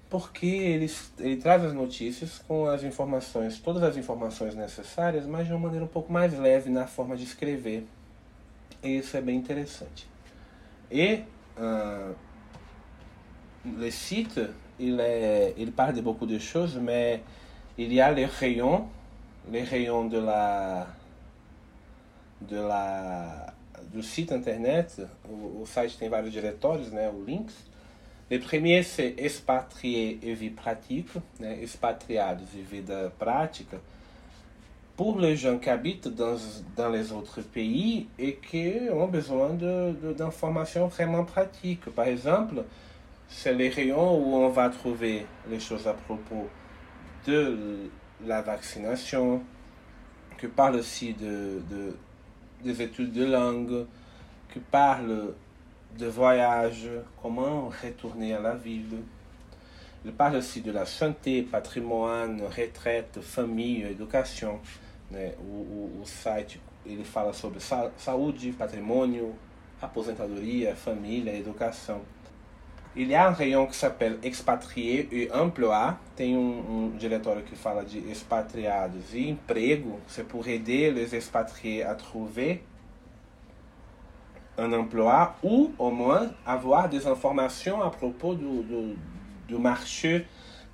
porque 0.10 0.46
ele, 0.46 0.92
ele 1.20 1.38
traz 1.38 1.64
as 1.64 1.74
notícias 1.74 2.40
com 2.48 2.68
as 2.68 2.84
informações, 2.84 3.60
todas 3.60 3.84
as 3.84 3.98
informações 3.98 4.56
necessárias, 4.56 5.26
mas 5.26 5.48
de 5.48 5.54
uma 5.54 5.60
maneira 5.60 5.84
um 5.86 5.90
pouco 5.90 6.12
mais 6.12 6.38
leve 6.38 6.70
na 6.70 6.88
forma 6.88 7.18
de 7.18 7.24
escrever. 7.24 7.86
Isso 8.84 9.18
é 9.18 9.22
bem 9.22 9.36
interessante. 9.36 10.08
E 10.92 11.24
uh, 11.58 12.16
le 13.66 13.92
site, 13.92 14.50
il, 14.80 15.00
est, 15.00 15.56
il 15.58 15.72
parle 15.72 15.94
de 15.94 16.02
beaucoup 16.02 16.28
de 16.28 16.40
choses, 16.40 16.76
mais 16.76 17.22
il 17.78 17.92
y 17.92 18.00
a 18.00 18.12
les 18.12 18.26
rayons, 18.26 18.88
les 19.52 19.64
de 19.64 20.20
la, 20.20 20.88
de 22.42 22.58
la, 22.58 23.54
do 23.92 24.04
site 24.04 24.34
internet. 24.34 25.08
O, 25.28 25.62
o 25.62 25.66
site 25.66 25.98
tem 25.98 26.10
vários 26.10 26.32
diretórios, 26.32 26.92
né, 26.92 27.10
o 27.10 27.24
links. 27.24 27.56
Le 28.32 28.40
premier, 28.40 28.82
c'est 28.82 29.14
expatrié 29.20 30.20
et 30.24 30.34
vie 30.34 30.50
pratique, 30.50 31.10
né, 31.40 31.62
expatriados 31.62 32.56
e 32.56 32.64
vida 32.64 33.12
prática, 33.20 33.78
pour 34.98 35.20
les 35.20 35.36
gens 35.36 35.60
qui 35.60 35.70
habitent 35.70 36.08
dans, 36.08 36.36
dans 36.76 36.90
les 36.90 37.12
autres 37.12 37.42
pays 37.42 38.08
et 38.18 38.38
qui 38.38 38.74
ont 38.92 39.08
besoin 39.08 39.50
d'informations 40.18 40.88
vraiment 40.88 41.24
pratiques. 41.24 41.86
Par 41.92 42.06
exemple, 42.06 42.64
c'est 43.28 43.54
les 43.54 43.70
rayons 43.70 44.18
où 44.18 44.36
on 44.38 44.50
va 44.50 44.70
trouver 44.70 45.28
les 45.48 45.60
choses 45.60 45.88
à 45.88 45.94
propos 45.94 46.48
de 47.28 47.90
la 48.26 48.42
vaccination, 48.42 49.44
qui 50.40 50.48
parle 50.48 50.78
aussi 50.78 51.14
de, 51.14 51.62
de, 51.70 51.96
des 52.64 52.82
études 52.82 53.12
de 53.12 53.26
langue, 53.26 53.86
qui 54.52 54.60
parle 54.60 55.34
de 55.98 56.08
voyage, 56.08 56.90
comment 57.22 57.70
retourner 57.84 58.34
à 58.34 58.40
la 58.40 58.56
ville. 58.56 59.02
Il 60.04 60.12
parle 60.14 60.36
aussi 60.36 60.62
de 60.62 60.72
la 60.72 60.86
santé, 60.86 61.42
patrimoine, 61.42 62.42
retraite, 62.50 63.22
famille, 63.22 63.84
educação. 63.84 64.60
Né? 65.10 65.34
O, 65.40 65.44
o, 65.44 66.02
o 66.02 66.06
site 66.06 66.60
ele 66.86 67.04
fala 67.04 67.34
sobre 67.34 67.60
sa 67.60 67.92
saúde, 67.98 68.52
patrimônio, 68.52 69.34
aposentadoria, 69.82 70.76
família, 70.76 71.36
educação. 71.36 72.02
Il 72.98 73.10
y 73.10 73.16
a 73.16 73.28
un 73.28 73.34
rayon 73.34 73.68
qui 73.68 73.76
s'appelle 73.76 74.20
expatrié 74.24 75.10
et 75.12 75.30
emploi. 75.34 75.98
Tem 76.16 76.38
um, 76.38 76.86
um 76.86 76.98
diretório 76.98 77.44
que 77.44 77.54
fala 77.54 77.84
de 77.84 78.00
expatriados 78.10 79.14
e 79.14 79.28
emprego. 79.28 80.00
C'est 80.08 80.26
pour 80.26 80.48
aider 80.48 80.92
les 80.92 81.14
expatriés 81.14 81.84
à 81.84 81.94
trouver 81.94 82.64
un 84.58 84.74
emploi 84.74 85.36
ou 85.44 85.72
au 85.78 85.92
moins 85.92 86.32
avoir 86.46 86.90
des 86.90 87.06
informations 87.08 87.82
à 87.82 87.90
propos 87.90 88.36
du, 88.36 88.64
du, 88.64 88.96
du 89.48 89.58
marché 89.58 90.26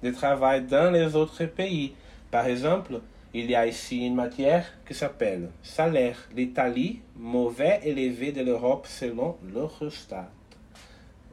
de 0.03 0.11
travail 0.11 0.63
dans 0.63 0.91
les 0.91 1.15
autres 1.15 1.45
pays. 1.45 1.93
Par 2.29 2.45
exemple, 2.45 3.01
il 3.33 3.49
y 3.49 3.55
a 3.55 3.65
ici 3.65 4.05
une 4.05 4.15
matière 4.15 4.65
qui 4.85 4.93
s'appelle 4.93 5.49
salaire. 5.63 6.17
L'Italie, 6.35 7.01
mauvais 7.15 7.79
élevé 7.83 8.31
de 8.31 8.41
l'Europe 8.41 8.87
selon 8.87 9.37
l'Eurostat. 9.53 10.29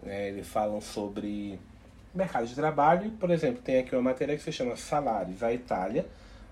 Eles 0.06 0.46
falam 0.46 0.80
sobre 0.80 1.58
mercado 2.14 2.46
de 2.46 2.54
trabalho. 2.54 3.10
Por 3.18 3.30
exemplo, 3.30 3.60
tem 3.62 3.78
aqui 3.78 3.94
uma 3.94 4.02
matéria 4.02 4.36
que 4.36 4.42
se 4.42 4.52
chama 4.52 4.76
Salários. 4.76 5.42
A 5.42 5.52
Itália 5.52 6.06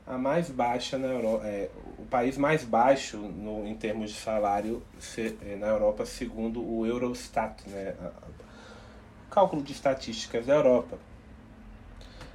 a 0.06 0.16
mais 0.16 0.48
baixa 0.48 0.96
na 0.96 1.08
Europa, 1.08 1.46
é, 1.46 1.68
o 1.98 2.04
país 2.04 2.38
mais 2.38 2.64
baixo 2.64 3.16
no, 3.16 3.66
em 3.66 3.74
termos 3.74 4.10
de 4.10 4.16
salário 4.16 4.82
se, 5.00 5.36
é, 5.42 5.56
na 5.56 5.66
Europa, 5.66 6.06
segundo 6.06 6.62
o 6.62 6.86
Eurostat, 6.86 7.56
né, 7.66 7.94
a, 8.00 8.06
a, 8.06 9.30
cálculo 9.30 9.62
de 9.62 9.72
estatísticas 9.72 10.46
da 10.46 10.54
Europa. 10.54 10.96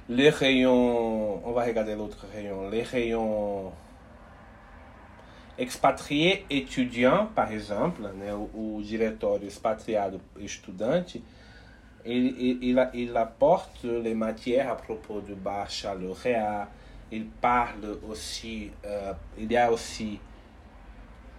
Le 0.08 0.28
rayon, 0.28 1.40
on 1.44 1.52
va 1.52 1.64
regarder 1.64 1.94
l'autre 1.94 2.26
rayon, 2.32 2.68
les 2.68 2.82
rayons 2.82 3.72
expatrié 5.56 6.44
étudiant, 6.50 7.26
par 7.34 7.52
exemple, 7.52 8.02
né, 8.14 8.32
o, 8.34 8.50
o 8.54 8.82
diretório 8.82 9.46
expatriado 9.46 10.20
estudante, 10.38 11.22
il, 12.04 12.26
il, 12.38 12.64
il, 12.64 12.90
il 12.94 13.16
apporte 13.16 13.84
les 13.84 14.14
matières 14.14 14.70
à 14.70 14.76
propos 14.76 15.20
du 15.20 15.34
baccalauréat, 15.34 16.68
il 17.12 17.26
parle 17.26 17.98
aussi, 18.08 18.70
uh, 18.84 19.14
il 19.38 19.52
y 19.52 19.56
a 19.56 19.70
aussi 19.70 20.18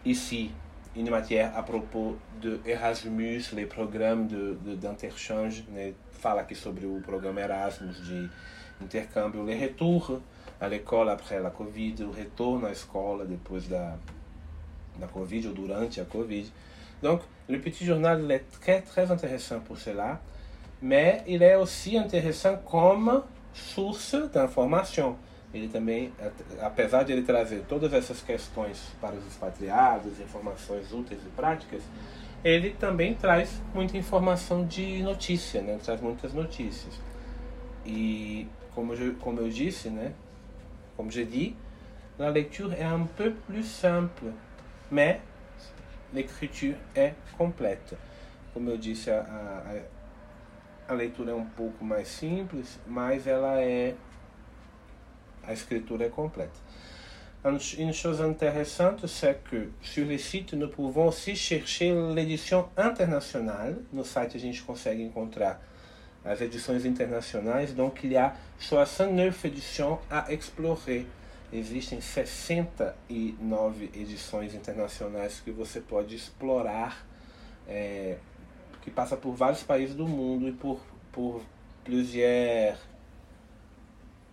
ici 0.05 0.51
une 0.95 1.09
matière 1.09 1.57
à 1.57 1.63
propos 1.63 2.15
de 2.41 2.59
Erasmus, 2.65 3.41
les 3.53 3.65
programmes 3.65 4.27
d'interchange, 4.27 5.65
de, 5.65 5.71
de, 5.71 5.75
né? 5.75 5.93
fala 6.23 6.41
aqui 6.41 6.55
sobre 6.55 6.85
o 6.85 7.01
programa 7.01 7.41
Erasmus 7.41 7.99
de 8.07 8.29
intercâmbio, 8.81 9.43
le 9.43 9.59
retour 9.59 10.21
à 10.61 10.69
l'école 10.69 11.09
après 11.09 11.41
la 11.41 11.49
Covid, 11.49 12.03
o 12.03 12.11
retorno 12.11 12.67
à 12.67 13.25
depois 13.25 13.67
da, 13.67 13.97
da 14.97 15.07
Covid 15.07 15.47
ou 15.47 15.53
durante 15.53 15.99
a 15.99 16.05
Covid. 16.05 16.45
Donc, 17.01 17.21
le 17.49 17.59
petit 17.59 17.83
journal 17.83 18.21
il 18.23 18.31
est 18.31 18.45
très 18.61 18.81
très 18.81 19.11
intéressant 19.11 19.59
pour 19.59 19.77
cela, 19.77 20.21
mais 20.81 21.23
il 21.27 21.43
est 21.43 21.55
aussi 21.55 21.97
intéressant 21.97 22.55
comme 22.57 23.23
source 23.53 24.15
d'information. 24.31 25.17
Ele 25.53 25.67
também, 25.67 26.11
apesar 26.61 27.03
de 27.03 27.11
ele 27.11 27.21
trazer 27.21 27.63
todas 27.67 27.93
essas 27.93 28.21
questões 28.21 28.81
para 28.99 29.15
os 29.15 29.25
expatriados, 29.27 30.19
informações 30.19 30.91
úteis 30.91 31.21
e 31.25 31.29
práticas, 31.29 31.83
ele 32.43 32.71
também 32.71 33.13
traz 33.13 33.61
muita 33.73 33.97
informação 33.97 34.65
de 34.65 35.01
notícia, 35.03 35.61
né? 35.61 35.79
traz 35.83 36.01
muitas 36.01 36.33
notícias. 36.33 36.99
E 37.85 38.47
como 38.73 38.93
eu, 38.93 39.15
como 39.15 39.39
eu 39.39 39.49
disse, 39.49 39.89
né? 39.89 40.13
Comme 40.95 41.11
je 41.11 41.25
dis, 41.25 41.53
la 42.17 42.29
lecture 42.29 42.73
est 42.73 42.85
un 42.85 43.05
peu 43.05 43.31
plus 43.47 43.65
simple, 43.65 44.31
mais 44.91 45.19
l'écriture 46.13 46.75
é 46.95 47.13
completa. 47.37 47.97
Como 48.53 48.69
eu 48.69 48.77
disse, 48.77 49.09
a, 49.09 49.21
a, 50.87 50.93
a 50.93 50.93
leitura 50.93 51.31
é 51.31 51.35
um 51.35 51.45
pouco 51.45 51.83
mais 51.83 52.07
simples, 52.07 52.79
mas 52.87 53.25
ela 53.27 53.59
é. 53.61 53.95
A 55.47 55.53
escritura 55.53 56.05
est 56.05 56.09
complète. 56.09 56.53
Une 57.77 57.91
chose 57.91 58.21
intéressante, 58.21 59.05
c'est 59.05 59.43
que 59.43 59.69
sur 59.81 60.05
les 60.05 60.17
sites, 60.17 60.53
nous 60.53 60.69
pouvons 60.69 61.09
aussi 61.09 61.35
chercher 61.35 61.93
l'édition 62.15 62.69
internationale. 62.77 63.75
No 63.91 64.05
site, 64.05 64.35
a 64.35 64.39
gente 64.39 64.61
consegue 64.63 65.01
encontrar 65.01 65.59
as 66.23 66.39
edições 66.39 66.85
internacionais. 66.85 67.73
Donc, 67.75 67.99
il 68.05 68.13
y 68.13 68.17
a 68.17 68.33
69 68.59 69.45
éditions 69.45 69.99
à 70.09 70.31
explorer. 70.31 71.05
Existem 71.51 71.99
69 71.99 73.91
edições 73.93 74.55
internacionais 74.55 75.41
que 75.43 75.51
você 75.51 75.81
pode 75.81 76.15
explorar, 76.15 77.05
é, 77.67 78.15
que 78.81 78.89
passa 78.89 79.17
por 79.17 79.33
vários 79.35 79.63
países 79.63 79.95
do 79.95 80.07
mundo 80.07 80.47
e 80.47 80.53
por, 80.53 80.79
por 81.11 81.41
plusieurs 81.83 82.77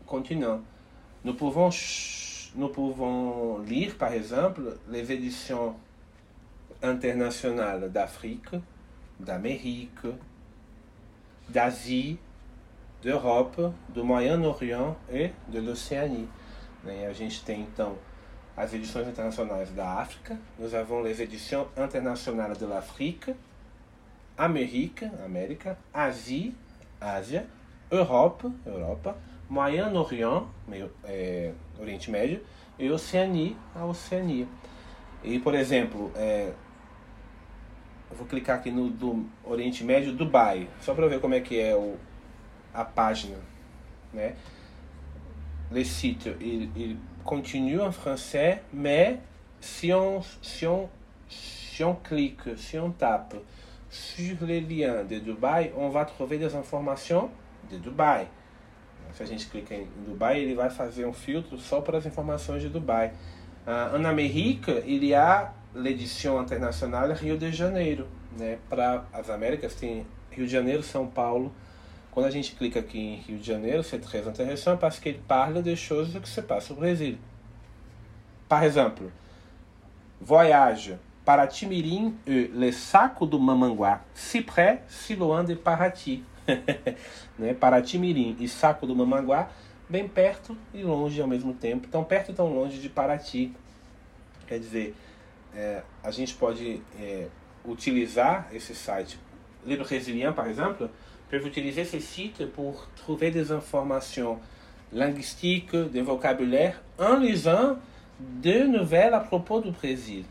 continents. 0.07 0.63
Nous 1.23 1.35
pouvons, 1.35 1.69
nous 2.55 2.69
pouvons 2.69 3.59
lire, 3.59 3.97
par 3.97 4.13
exemple, 4.13 4.79
les 4.89 5.13
éditions 5.13 5.77
internationales 6.83 7.93
d'Afrique, 7.93 8.55
d'Amérique, 9.19 10.07
d'Asie, 11.49 12.19
d'Europe, 13.03 13.73
do 13.91 14.03
Moyen-Orient 14.03 14.97
e 15.13 15.31
de 15.49 15.61
l'Océanie. 15.61 16.29
Né? 16.85 17.07
A 17.07 17.13
gente 17.13 17.45
tem 17.45 17.61
então 17.61 17.97
as 18.57 18.73
edições 18.73 19.07
internacionais 19.07 19.71
da 19.71 20.01
África, 20.01 20.39
nós 20.59 20.75
avons 20.75 21.03
les 21.03 21.21
éditions 21.21 21.67
internationales 21.77 22.59
de 22.59 22.67
l'Afrique, 22.67 23.35
Amérique, 24.37 25.05
América, 25.25 25.77
Asie, 25.93 26.55
Ásia, 27.01 27.47
Europe, 27.91 28.51
Europa, 28.67 29.17
Moyen-Orient, 29.51 30.45
é, 31.05 31.53
Oriente 31.79 32.09
Médio, 32.09 32.41
e 32.79 32.89
Oceania, 32.89 33.55
a 33.75 33.85
Oceania. 33.85 34.47
E, 35.25 35.41
por 35.41 35.55
exemplo, 35.55 36.13
é, 36.15 36.53
eu 38.11 38.17
vou 38.17 38.27
clicar 38.27 38.59
aqui 38.59 38.71
no 38.71 38.89
do 38.89 39.27
Oriente 39.45 39.83
Médio, 39.83 40.13
Dubai, 40.13 40.69
só 40.81 40.95
para 40.95 41.09
ver 41.09 41.21
como 41.21 41.35
é 41.35 41.41
que 41.41 41.61
é 41.61 41.75
o, 41.75 41.97
a 42.73 42.85
página, 42.85 43.37
né? 44.15 44.37
Le 45.71 45.85
site, 45.85 46.37
il, 46.41 46.71
il 46.75 46.97
continue 47.25 47.81
en 47.81 47.93
français, 47.93 48.63
mais 48.73 49.19
si 49.61 49.93
on, 49.93 50.21
si 50.43 50.67
on, 50.67 50.89
si 51.29 51.85
on 51.85 51.95
clique, 51.97 52.57
si 52.57 52.79
on 52.79 52.91
tape 52.93 53.37
sur 53.89 54.45
les 54.47 54.61
liens 54.61 55.05
de 55.05 55.19
Dubai, 55.19 55.73
on 55.77 55.91
va 55.91 56.05
trouver 56.05 56.39
des 56.39 56.55
informations 56.55 57.31
de 57.71 57.79
Dubai. 57.79 58.27
Se 59.15 59.23
a 59.23 59.27
gente 59.27 59.47
clica 59.47 59.75
em 59.75 59.87
Dubai, 60.07 60.41
ele 60.41 60.55
vai 60.55 60.71
fazer 60.71 61.07
um 61.07 61.13
filtro 61.13 61.59
só 61.59 61.81
para 61.81 61.99
as 61.99 62.07
informações 62.07 62.63
de 62.63 62.69
Dubai. 62.69 63.13
Uh, 63.67 63.97
en 63.97 64.05
Amérique, 64.05 64.71
il 64.87 65.05
y 65.05 65.15
a 65.15 65.53
l'édition 65.75 66.41
internationale 66.41 67.13
Rio 67.13 67.37
de 67.37 67.53
Janeiro. 67.53 68.07
Né? 68.39 68.59
Para 68.69 69.05
as 69.13 69.29
Américas 69.29 69.75
tem 69.75 70.07
Rio 70.31 70.47
de 70.47 70.53
Janeiro, 70.53 70.83
São 70.83 71.07
Paulo. 71.07 71.53
Quando 72.11 72.27
a 72.27 72.31
gente 72.31 72.55
clica 72.55 72.81
aqui 72.81 72.99
em 72.99 73.17
Rio 73.17 73.39
de 73.39 73.47
Janeiro, 73.47 73.83
c'est 73.83 74.01
très 74.01 74.27
intéressant 74.27 74.77
parce 74.77 74.99
qu'il 74.99 75.19
parle 75.19 75.63
des 75.63 75.77
choses 75.77 76.19
que 76.21 76.29
se 76.29 76.41
passent 76.41 76.71
au 76.71 76.75
Brésil. 76.75 77.19
Par 78.49 78.65
exemple, 78.65 79.05
voyage 80.21 80.97
Paraty-Mirim 81.25 82.17
e 82.27 82.51
Le 82.53 82.73
Saco 82.73 83.27
do 83.27 83.39
Mamanguá, 83.39 84.01
Cipré, 84.15 84.83
Siloã 84.89 85.45
de 85.45 85.55
Paraty. 85.55 86.25
né? 87.39 87.55
Paraty-Mirim 87.55 88.37
e 88.41 88.49
Saco 88.49 88.87
do 88.87 88.95
Mamanguá, 88.95 89.51
bem 89.89 90.09
perto 90.09 90.57
e 90.73 90.83
longe 90.83 91.21
ao 91.21 91.27
mesmo 91.27 91.53
tempo, 91.55 91.89
tão 91.89 92.05
perto 92.05 92.31
e 92.31 92.35
tão 92.35 92.53
longe 92.53 92.79
de 92.79 92.89
Paraty. 92.89 93.53
Quer 94.47 94.59
dizer, 94.59 94.95
é, 95.55 95.83
a 96.03 96.11
gente 96.11 96.35
pode 96.35 96.81
é, 96.99 97.27
utilizar 97.65 98.49
esse 98.53 98.75
site. 98.75 99.19
Le 99.67 99.77
Brésilien, 99.77 100.33
par 100.33 100.49
exemple, 100.49 100.89
peuvent 101.29 101.47
utiliser 101.47 101.85
ce 101.85 102.01
site 102.01 102.47
pour 102.47 102.87
trouver 102.97 103.31
des 103.31 103.53
linguistiques, 104.93 105.77
de 105.77 106.01
vocabulaire, 106.01 106.83
en 106.99 107.17
lisant 107.17 107.77
de 108.19 108.67
nouvelles 108.67 109.15
à 109.15 109.21
propos 109.21 109.61
do 109.61 109.71
Brasil. 109.71 110.25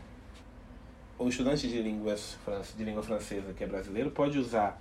O 1.18 1.28
estudante 1.28 1.68
de, 1.68 1.82
línguas, 1.82 2.38
de 2.76 2.84
língua 2.84 3.02
francesa 3.02 3.52
que 3.52 3.64
é 3.64 3.66
brasileiro 3.66 4.10
pode 4.10 4.38
usar 4.38 4.80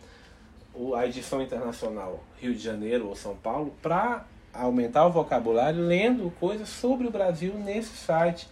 a 0.95 1.05
edição 1.05 1.41
internacional 1.41 2.23
Rio 2.39 2.53
de 2.53 2.59
Janeiro 2.59 3.07
ou 3.07 3.15
São 3.15 3.35
Paulo 3.35 3.73
para 3.81 4.25
aumentar 4.53 5.05
o 5.05 5.11
vocabulário 5.11 5.85
lendo 5.85 6.31
coisas 6.39 6.69
sobre 6.69 7.07
o 7.07 7.11
Brasil 7.11 7.53
nesse 7.55 7.95
site. 7.95 8.47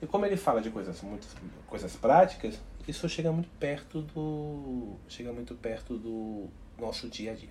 E 0.00 0.06
como 0.06 0.26
ele 0.26 0.36
fala 0.36 0.60
de 0.60 0.70
coisas 0.70 1.00
muitas 1.02 1.34
coisas 1.66 1.96
práticas, 1.96 2.60
isso 2.86 3.08
chega 3.08 3.32
muito 3.32 3.48
perto 3.58 4.02
do 4.02 4.96
chega 5.08 5.32
muito 5.32 5.54
perto 5.54 5.96
do 5.96 6.48
nosso 6.78 7.08
dia 7.08 7.32
a 7.32 7.34
dia. 7.34 7.50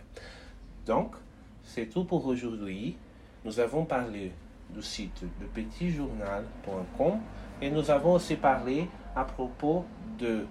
Donc, 0.85 1.15
c'est 1.63 1.87
tout 1.87 2.05
pour 2.05 2.25
aujourd'hui. 2.25 2.97
Nous 3.43 3.59
avons 3.59 3.85
parlé 3.85 4.31
du 4.69 4.81
site 4.81 5.25
de 5.39 5.45
petitjournal.com 5.45 7.19
et 7.61 7.69
nous 7.69 7.89
avons 7.91 8.13
aussi 8.13 8.35
parlé 8.35 8.87
à 9.15 9.23
propos 9.23 9.85
de 10.17 10.45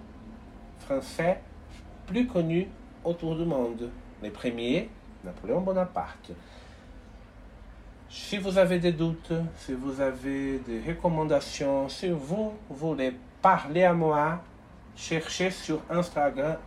français 0.79 1.41
plus 2.05 2.27
connus 2.27 2.67
autour 3.05 3.35
du 3.35 3.45
monde. 3.45 3.89
Les 4.21 4.29
premiers, 4.29 4.89
Napoléon 5.23 5.61
Bonaparte. 5.61 6.31
Si 8.09 8.37
vous 8.37 8.57
avez 8.57 8.79
des 8.79 8.91
doutes, 8.91 9.33
si 9.57 9.73
vous 9.73 9.99
avez 9.99 10.59
des 10.59 10.81
recommandations, 10.87 11.89
si 11.89 12.09
vous 12.09 12.53
voulez 12.69 13.13
parler 13.41 13.83
à 13.83 13.93
moi, 13.93 14.41
cherchez 14.95 15.51
sur 15.51 15.81
Instagram, 15.89 16.57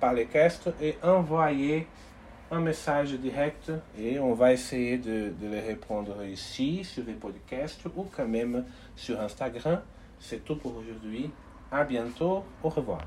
parlecast, 0.00 0.70
et 0.80 0.96
envoyez 1.02 1.86
un 2.50 2.60
message 2.60 3.12
direct 3.12 3.70
et 3.98 4.18
on 4.18 4.34
va 4.34 4.52
essayer 4.52 4.98
de, 4.98 5.32
de 5.40 5.48
les 5.48 5.60
répondre 5.60 6.24
ici 6.24 6.84
sur 6.84 7.04
les 7.04 7.12
podcasts 7.12 7.84
ou 7.96 8.06
quand 8.14 8.26
même 8.26 8.64
sur 8.96 9.20
Instagram. 9.20 9.80
C'est 10.18 10.44
tout 10.44 10.56
pour 10.56 10.76
aujourd'hui. 10.76 11.30
À 11.70 11.84
bientôt. 11.84 12.44
Au 12.62 12.68
revoir. 12.68 13.00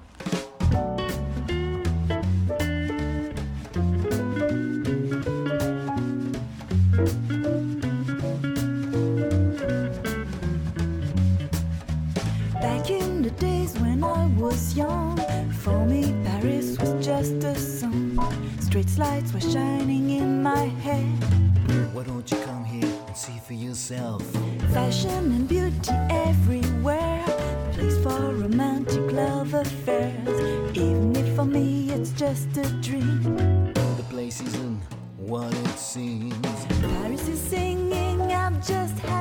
Young. 14.75 15.17
For 15.61 15.85
me, 15.85 16.13
Paris 16.25 16.77
was 16.79 17.05
just 17.05 17.43
a 17.43 17.55
song. 17.55 18.19
Street 18.59 18.97
lights 18.97 19.33
were 19.33 19.41
shining 19.41 20.09
in 20.09 20.41
my 20.41 20.65
head. 20.85 21.23
Why 21.93 22.03
don't 22.03 22.29
you 22.31 22.37
come 22.37 22.65
here 22.65 22.91
and 23.07 23.15
see 23.15 23.39
for 23.45 23.53
yourself? 23.53 24.23
Fashion 24.73 25.31
and 25.31 25.47
beauty 25.47 25.91
everywhere. 26.09 27.23
Place 27.73 27.97
for 28.03 28.33
romantic 28.33 29.11
love 29.11 29.53
affairs. 29.53 30.77
Even 30.77 31.15
if 31.15 31.35
for 31.35 31.45
me 31.45 31.91
it's 31.91 32.11
just 32.11 32.57
a 32.57 32.67
dream. 32.81 33.73
The 33.73 34.05
place 34.09 34.41
isn't 34.41 34.81
what 35.17 35.53
it 35.53 35.77
seems. 35.77 36.65
Paris 36.81 37.27
is 37.27 37.39
singing 37.39 38.31
out 38.31 38.53
just 38.65 38.97
happiness. 38.99 39.12